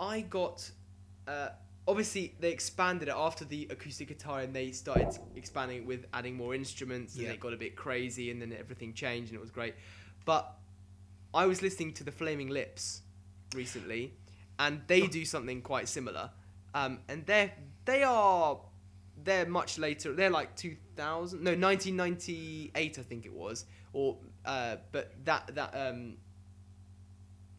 [0.00, 0.70] I got.
[1.28, 1.48] Uh,
[1.86, 6.34] obviously, they expanded it after the acoustic guitar, and they started expanding it with adding
[6.34, 7.32] more instruments, and Yeah.
[7.32, 9.74] it got a bit crazy, and then everything changed, and it was great.
[10.24, 10.54] But
[11.32, 13.02] I was listening to the Flaming Lips
[13.54, 14.14] recently,
[14.58, 16.30] and they do something quite similar.
[16.74, 17.52] Um, and they
[17.84, 18.58] they are
[19.22, 20.12] they're much later.
[20.12, 26.16] They're like 2000, no, 1998, I think it was, or uh, but that that um.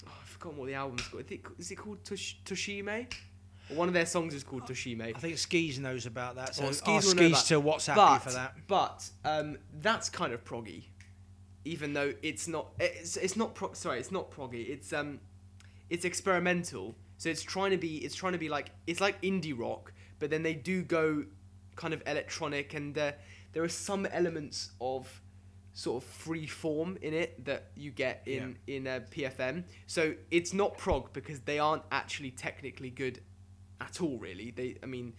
[0.08, 1.24] Oh, I've forgotten what the album's called.
[1.26, 3.08] Is it, is it called Tosh- Toshime?
[3.70, 5.02] One of their songs is called Toshime.
[5.02, 6.54] I think Skis knows about that.
[6.54, 7.46] So Skis Skis will know that.
[7.46, 8.54] to WhatsApp but you for that.
[8.68, 10.84] but um, that's kind of proggy.
[11.66, 12.68] Even though it's not.
[12.80, 13.56] It's it's not.
[13.56, 14.70] Pro- sorry, it's not proggy.
[14.70, 15.20] It's um,
[15.90, 16.96] it's experimental.
[17.18, 17.98] So it's trying to be.
[17.98, 18.72] It's trying to be like.
[18.88, 21.26] It's like indie rock, but then they do go
[21.76, 23.16] kind of electronic, and there
[23.54, 25.22] there are some elements of
[25.74, 29.64] sort of free form in it that you get in in a PFM.
[29.88, 33.22] So it's not prog because they aren't actually technically good
[33.82, 34.18] at all.
[34.20, 34.78] Really, they.
[34.84, 35.14] I mean,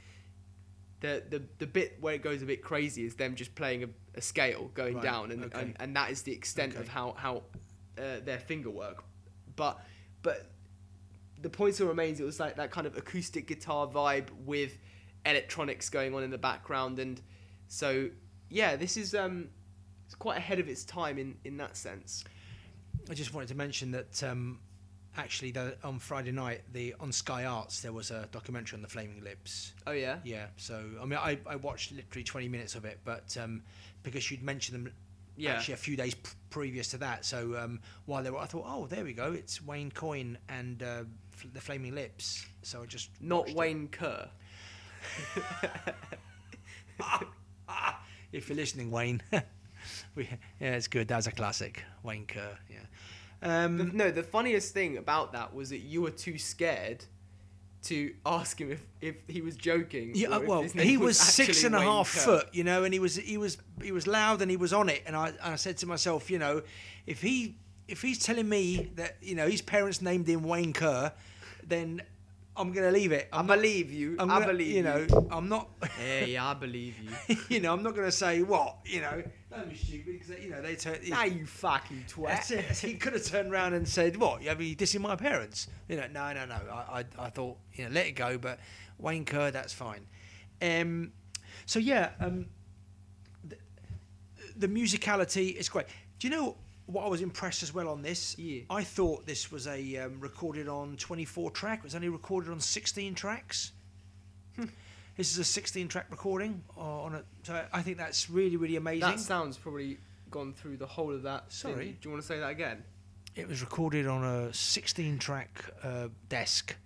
[1.00, 3.88] the the the bit where it goes a bit crazy is them just playing a,
[4.16, 5.60] a scale going Right, down, and, okay.
[5.60, 7.42] and and that is the extent of how how
[7.98, 9.04] uh, their finger work.
[9.54, 9.80] But
[10.22, 10.50] but
[11.40, 12.18] the point still remains.
[12.20, 14.78] It was like that kind of acoustic guitar vibe with
[15.24, 17.20] electronics going on in the background, and
[17.68, 18.08] so
[18.48, 19.48] yeah, this is um,
[20.06, 22.24] it's quite ahead of its time in in that sense.
[23.10, 24.60] I just wanted to mention that um,
[25.16, 28.88] actually the, on Friday night, the on Sky Arts there was a documentary on the
[28.88, 29.72] Flaming Lips.
[29.86, 33.36] Oh yeah, Yeah, so I mean I, I watched literally 20 minutes of it, but
[33.40, 33.62] um,
[34.02, 34.92] because you'd mentioned them
[35.36, 35.54] yeah.
[35.54, 38.64] actually a few days p- previous to that, so um, while they were, I thought,
[38.66, 41.02] oh, there we go, it's Wayne Coyne and uh,
[41.34, 42.46] F- the Flaming Lips.
[42.62, 43.56] So I just Not watched it.
[43.56, 44.28] Wayne Kerr.
[48.32, 49.22] If you're listening, Wayne,
[50.14, 50.28] we,
[50.60, 51.08] yeah, it's good.
[51.08, 52.58] That was a classic, Wayne Kerr.
[52.68, 52.80] Yeah.
[53.40, 57.04] The, Um, no, the funniest thing about that was that you were too scared
[57.84, 60.12] to ask him if, if he was joking.
[60.14, 62.20] Yeah, well, he was actually six and a half Kerr.
[62.20, 64.88] foot, you know, and he was he was he was loud and he was on
[64.88, 66.62] it, and I and I said to myself, you know,
[67.06, 67.56] if he
[67.86, 71.12] if he's telling me that you know his parents named him Wayne Kerr,
[71.66, 72.02] then
[72.58, 73.28] I'm gonna leave it.
[73.32, 74.16] I I'm not, believe you.
[74.18, 75.68] I'm I gonna- believe you You know, I'm not.
[75.98, 77.36] Hey, I believe you.
[77.48, 79.22] you know, I'm not gonna say what you know.
[79.50, 80.98] Don't be stupid because you know they turn.
[81.08, 82.70] now you fucking That's twat.
[82.70, 82.78] it.
[82.78, 84.42] He could have turned around and said, "What?
[84.42, 86.54] You mean dissing my parents?" You know, no, no, no.
[86.72, 88.38] I, I, I thought, you know, let it go.
[88.38, 88.58] But
[88.98, 90.06] Wayne Kerr, that's fine.
[90.62, 91.12] Um,
[91.66, 92.46] so yeah, um,
[93.44, 93.56] the,
[94.56, 95.86] the musicality is great.
[96.18, 98.38] Do you know what I was impressed as well on this?
[98.38, 98.62] Yeah.
[98.70, 101.78] I thought this was a um, recorded on 24 track.
[101.78, 103.72] It was only recorded on 16 tracks.
[105.16, 107.22] This is a 16 track recording on a.
[107.42, 109.00] So I think that's really, really amazing.
[109.00, 109.96] That sounds probably
[110.30, 111.50] gone through the whole of that.
[111.50, 111.72] thing.
[111.72, 111.96] Sorry.
[112.00, 112.84] Do you want to say that again?
[113.34, 116.76] It was recorded on a 16 track uh, desk.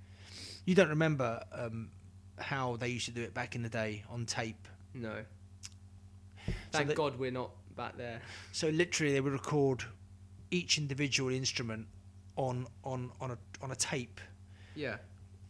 [0.64, 1.90] You don't remember um,
[2.38, 4.68] how they used to do it back in the day on tape.
[4.94, 5.24] No.
[6.72, 7.50] Thank that- God we're not
[7.80, 8.20] back there.
[8.52, 9.84] So literally, they would record
[10.50, 11.86] each individual instrument
[12.36, 14.20] on on on a on a tape
[14.74, 14.96] Yeah.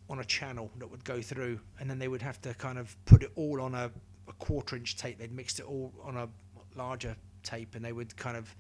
[0.09, 2.97] on a channel that would go through, and then they would have to kind of
[3.05, 3.91] put it all on a,
[4.29, 5.19] a quarter inch tape.
[5.19, 6.29] They'd mixed it all on a
[6.77, 8.55] larger tape, and they would kind of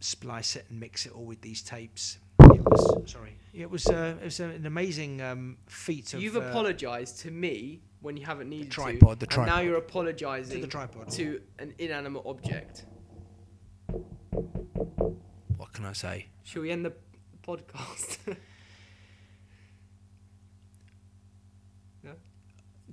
[0.00, 2.18] splice it and mix it all with these tapes.
[2.54, 6.14] It was sorry, it was uh, it was an amazing um, feat.
[6.14, 9.26] Of, You've uh, apologised to me when you haven't needed tripod, to.
[9.26, 11.10] the and now you're apologising To the tripod.
[11.12, 12.84] to an inanimate object.
[15.56, 16.26] What can I say?
[16.42, 16.92] Shall we end the
[17.46, 18.18] podcast?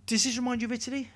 [0.05, 1.07] Does this remind you of Italy?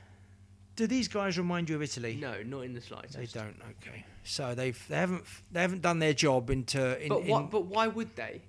[0.75, 2.17] Do these guys remind you of Italy?
[2.19, 3.15] no, not in the slightest.
[3.17, 3.55] They don't.
[3.81, 7.01] Okay, so they've they haven't they haven't done their job into.
[7.01, 7.47] In, But in.
[7.47, 8.41] But why would they?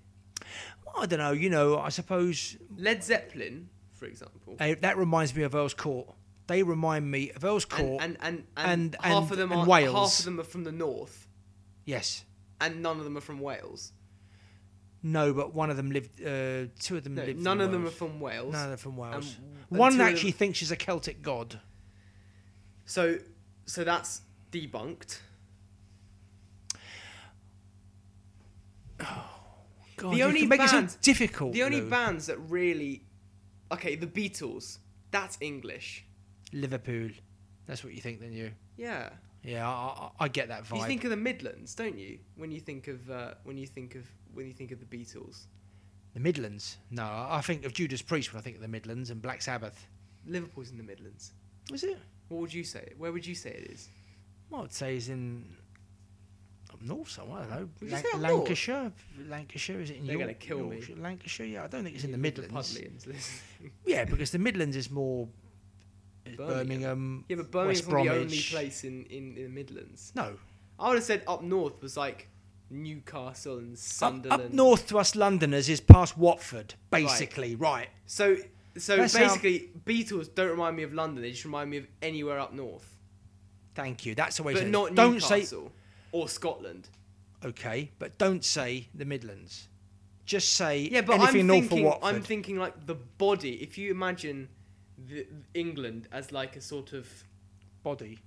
[0.98, 1.32] I don't know.
[1.32, 6.08] You know, I suppose Led Zeppelin, for example, uh, that reminds me of Earl's Court.
[6.46, 8.02] They remind me of Earl's Court.
[8.02, 9.94] and, and, and, and- half of them and are Wales.
[9.94, 11.26] half of them are from the north,
[11.86, 12.24] yes.
[12.60, 13.92] and none of them are from Wales.
[15.02, 16.20] No, but one of them lived.
[16.20, 17.42] Uh, two of them No, lived.
[17.42, 18.52] none of them are from Wales.
[18.52, 19.36] None of them from Wales.
[19.70, 21.60] and one actually thinks she's a Celtic god.
[22.86, 23.18] So,
[23.66, 24.22] so that's
[24.52, 25.18] debunked.
[29.00, 29.24] Oh,
[29.96, 31.52] God, The only make it so difficult.
[31.52, 31.90] The only Lou.
[31.90, 33.02] bands that really,
[33.72, 34.78] okay, the Beatles.
[35.10, 36.04] That's English.
[36.52, 37.10] Liverpool.
[37.66, 38.52] That's what you think, then you.
[38.76, 39.10] Yeah.
[39.42, 40.78] Yeah, I, I, I get that vibe.
[40.78, 42.18] You think of the Midlands, don't you?
[42.36, 45.44] When you think of uh, when you think of when you think of the Beatles.
[46.14, 46.78] the Midlands?
[46.90, 49.86] No, I think of Judas Priest when I think of the Midlands and Black Sabbath.
[50.26, 51.32] Liverpool's in the Midlands.
[51.70, 51.98] Is it?
[52.28, 52.92] What would you say?
[52.98, 53.88] Where would you say it is?
[54.50, 55.44] Well, I'd say it's in
[56.72, 57.42] up north somewhere.
[57.42, 57.68] I don't know.
[57.80, 58.22] Would you say up north?
[58.40, 58.92] Lancashire.
[59.28, 60.76] Lancashire is it in They're York- gonna kill me.
[60.76, 60.96] Yorkshire?
[60.96, 61.46] Lancashire.
[61.46, 62.52] Yeah, I don't think it's in the Midlands.
[62.54, 63.72] Pudlians listening.
[63.86, 65.26] Yeah, because the Midlands is more
[66.24, 66.46] Birmingham.
[66.56, 67.24] Birmingham.
[67.28, 68.50] Yeah, but Birmingham's West not the only Bromwich.
[68.52, 70.12] place in, in, in the Midlands.
[70.14, 70.34] No,
[70.78, 72.28] I would have said up north was like
[72.70, 74.42] Newcastle and up, Sunderland.
[74.42, 77.54] up north to us Londoners is past Watford, basically.
[77.56, 77.88] Right.
[78.06, 78.36] So
[78.76, 81.22] so That's how- basically, Beatles don't remind me of London.
[81.22, 82.90] They just remind me of anywhere up north,
[83.74, 84.14] Thank you.
[84.14, 84.54] That's the way.
[84.54, 85.72] but not don't Newcastle
[86.12, 86.88] or Scotland.
[87.44, 89.68] okay, but don't say the Midlands.
[90.26, 92.14] Just say Yeah, but anything I'm north thinking, of Watford.
[92.16, 93.62] I'm thinking like the body.
[93.62, 94.48] If you imagine
[94.96, 97.06] the, England as like a sort of
[97.82, 98.18] Body.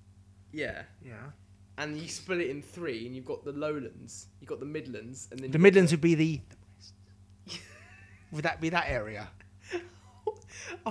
[0.52, 1.32] yeah, Yeah.
[1.80, 5.28] and you split it in three, and you've got the lowlands, you've got the Midlands,
[5.32, 6.42] and then The Midlands would be the.
[8.32, 9.30] would that be that area?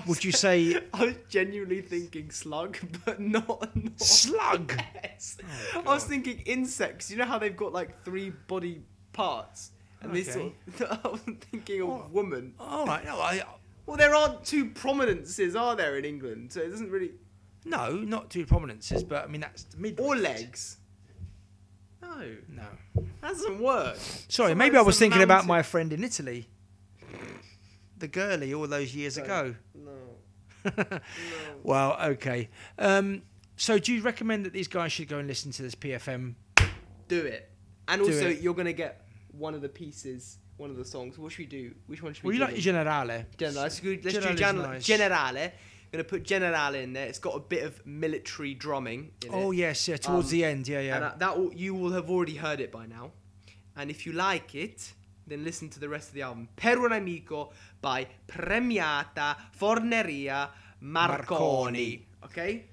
[0.07, 4.73] Would you say I was genuinely thinking slug, but not, not slug?
[5.03, 5.39] Yes.
[5.75, 7.11] Oh, I was thinking insects.
[7.11, 9.71] You know how they've got like three body parts,
[10.03, 10.53] and this Okay.
[10.77, 12.07] sort of, I was thinking of Oh.
[12.13, 12.55] woman.
[12.61, 13.05] All right.
[13.05, 13.39] No, I.
[13.41, 13.45] Uh,
[13.87, 16.53] well, there aren't two prominences, are there, in England?
[16.53, 17.13] So it doesn't really.
[17.65, 20.01] No, not two prominences, but I mean that's Midlands.
[20.01, 20.77] Or legs.
[22.03, 22.63] No, No.
[23.23, 23.97] that doesn't work.
[24.29, 26.49] Sorry, maybe I was thinking about my friend in Italy.
[27.99, 29.25] The girlie all those years Don't.
[29.25, 29.55] ago.
[29.75, 30.73] No.
[30.91, 31.01] no.
[31.63, 32.49] Well, okay.
[32.79, 33.23] Um,
[33.57, 36.35] so, do you recommend that these guys should go and listen to this PFM?
[37.09, 37.51] Do it.
[37.89, 38.41] And Do also, it.
[38.41, 41.19] you're gonna get one of the pieces, one of the songs.
[41.19, 41.75] What should we do?
[41.87, 43.25] Which one should we Well, you like Generale.
[43.39, 43.63] Generale.
[43.63, 44.85] Let's do, let's Generale do nice.
[44.85, 45.53] Generale.
[45.93, 47.07] Gonna put Generale in there.
[47.07, 49.13] It's got a bit of military drumming.
[49.25, 49.59] In Oh it.
[49.59, 49.97] yes, yeah.
[49.97, 51.01] Towards Um, the end, yeah, And yeah.
[51.01, 53.13] that, that will, you will have already heard it by now.
[53.77, 54.93] And if you like it,
[55.27, 56.49] then listen to the rest of the album.
[56.57, 57.51] Per un amico
[57.81, 60.49] by Premiata Forneria
[60.81, 61.27] Marconi.
[61.29, 62.07] Marconi.
[62.25, 62.65] Okay?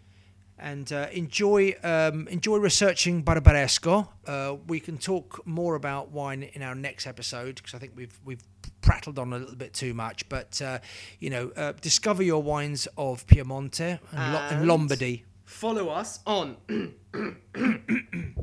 [0.59, 4.07] and uh, enjoy um, enjoy researching Barbaresco.
[4.25, 8.17] Uh, we can talk more about wine in our next episode because I think we've
[8.23, 8.43] we've
[8.81, 10.29] prattled on a little bit too much.
[10.29, 10.77] But uh,
[11.19, 15.25] you know, uh, discover your wines of Piemonte and, Lo- and And- Lombardy.
[15.43, 16.55] Follow us on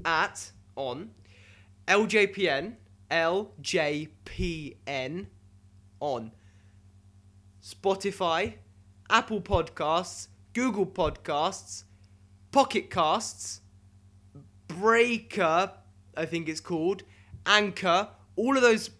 [0.04, 1.10] at on
[1.88, 2.74] LJPN
[3.10, 4.06] LJPN
[6.00, 6.32] on
[7.62, 8.54] Spotify,
[9.08, 11.84] Apple Podcasts, Google Podcasts,
[12.52, 13.60] Pocket Casts,
[14.68, 15.72] Breaker,
[16.16, 17.02] I think it's called,
[17.46, 18.90] Anchor, all of those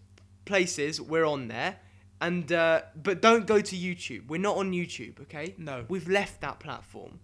[0.44, 1.78] places we're on there.
[2.20, 4.26] And uh, but don't go to YouTube.
[4.28, 5.54] We're not on YouTube, okay?
[5.56, 5.86] No.
[5.88, 7.18] We've left that platform.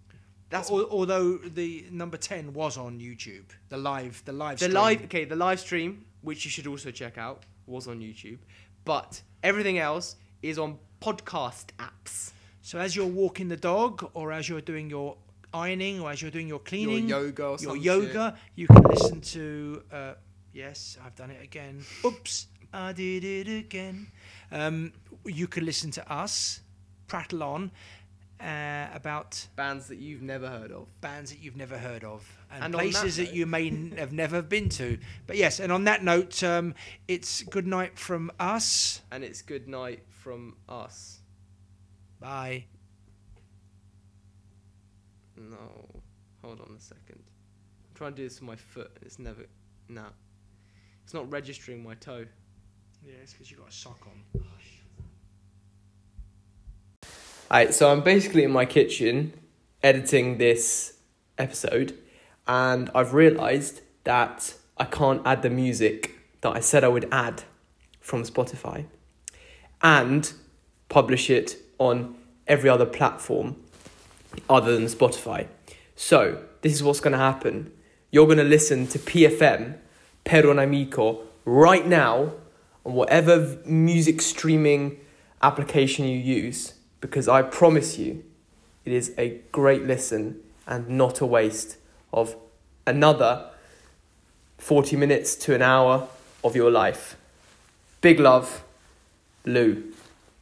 [0.49, 4.75] That's Al- although the number ten was on YouTube, the live the live the stream.
[4.75, 8.39] live okay the live stream which you should also check out was on youtube
[8.85, 14.49] but everything else is on podcast apps So as you're walking the dog, or as
[14.49, 15.17] you're doing your
[15.55, 19.83] ironing, or as you're doing your cleaning, your yoga your yoga, you can listen to.
[19.93, 20.15] Uh,
[20.53, 21.85] yes, I've done it again.
[22.05, 24.09] Oops, I did it again.
[24.51, 24.93] Um,
[25.25, 26.61] you can listen to us
[27.07, 27.71] prattle on
[28.41, 32.65] uh, about bands that you've never heard of bands that you've never heard of and,
[32.65, 34.99] And on that places that, you may have never been to.
[35.27, 36.75] But yes, and on that note, um,
[37.09, 39.03] it's good night from us.
[39.11, 41.21] and it's good night from us
[42.21, 42.65] Bye.
[45.37, 45.87] no
[46.43, 49.45] hold on a second i'm trying to do this with my foot it's never
[49.89, 50.07] no
[51.05, 52.25] it's not registering my toe
[53.07, 54.43] Yeah, it's because you got a sock on.
[57.51, 59.33] Alright, so I'm basically in my kitchen
[59.83, 60.95] editing this
[61.39, 61.97] episode,
[62.47, 67.43] and I've realised that I can't add the music that I said I would add
[68.01, 68.87] from Spotify
[69.83, 70.33] and
[70.89, 72.17] publish it on
[72.47, 73.57] every other platform
[74.49, 75.49] other than Spotify.
[75.95, 77.73] So, this is what's going to happen.
[78.11, 79.79] You're going to listen to PFM,
[80.25, 82.33] Per un Amico, right now
[82.85, 85.01] on whatever music streaming
[85.43, 88.25] application you use because I promise you
[88.85, 91.77] it is a great listen and not a waste
[92.17, 92.35] of
[92.87, 93.51] another
[94.59, 96.09] 40 minutes to an hour
[96.43, 97.17] of your life.
[98.01, 98.65] Big love,
[99.45, 99.93] Lou.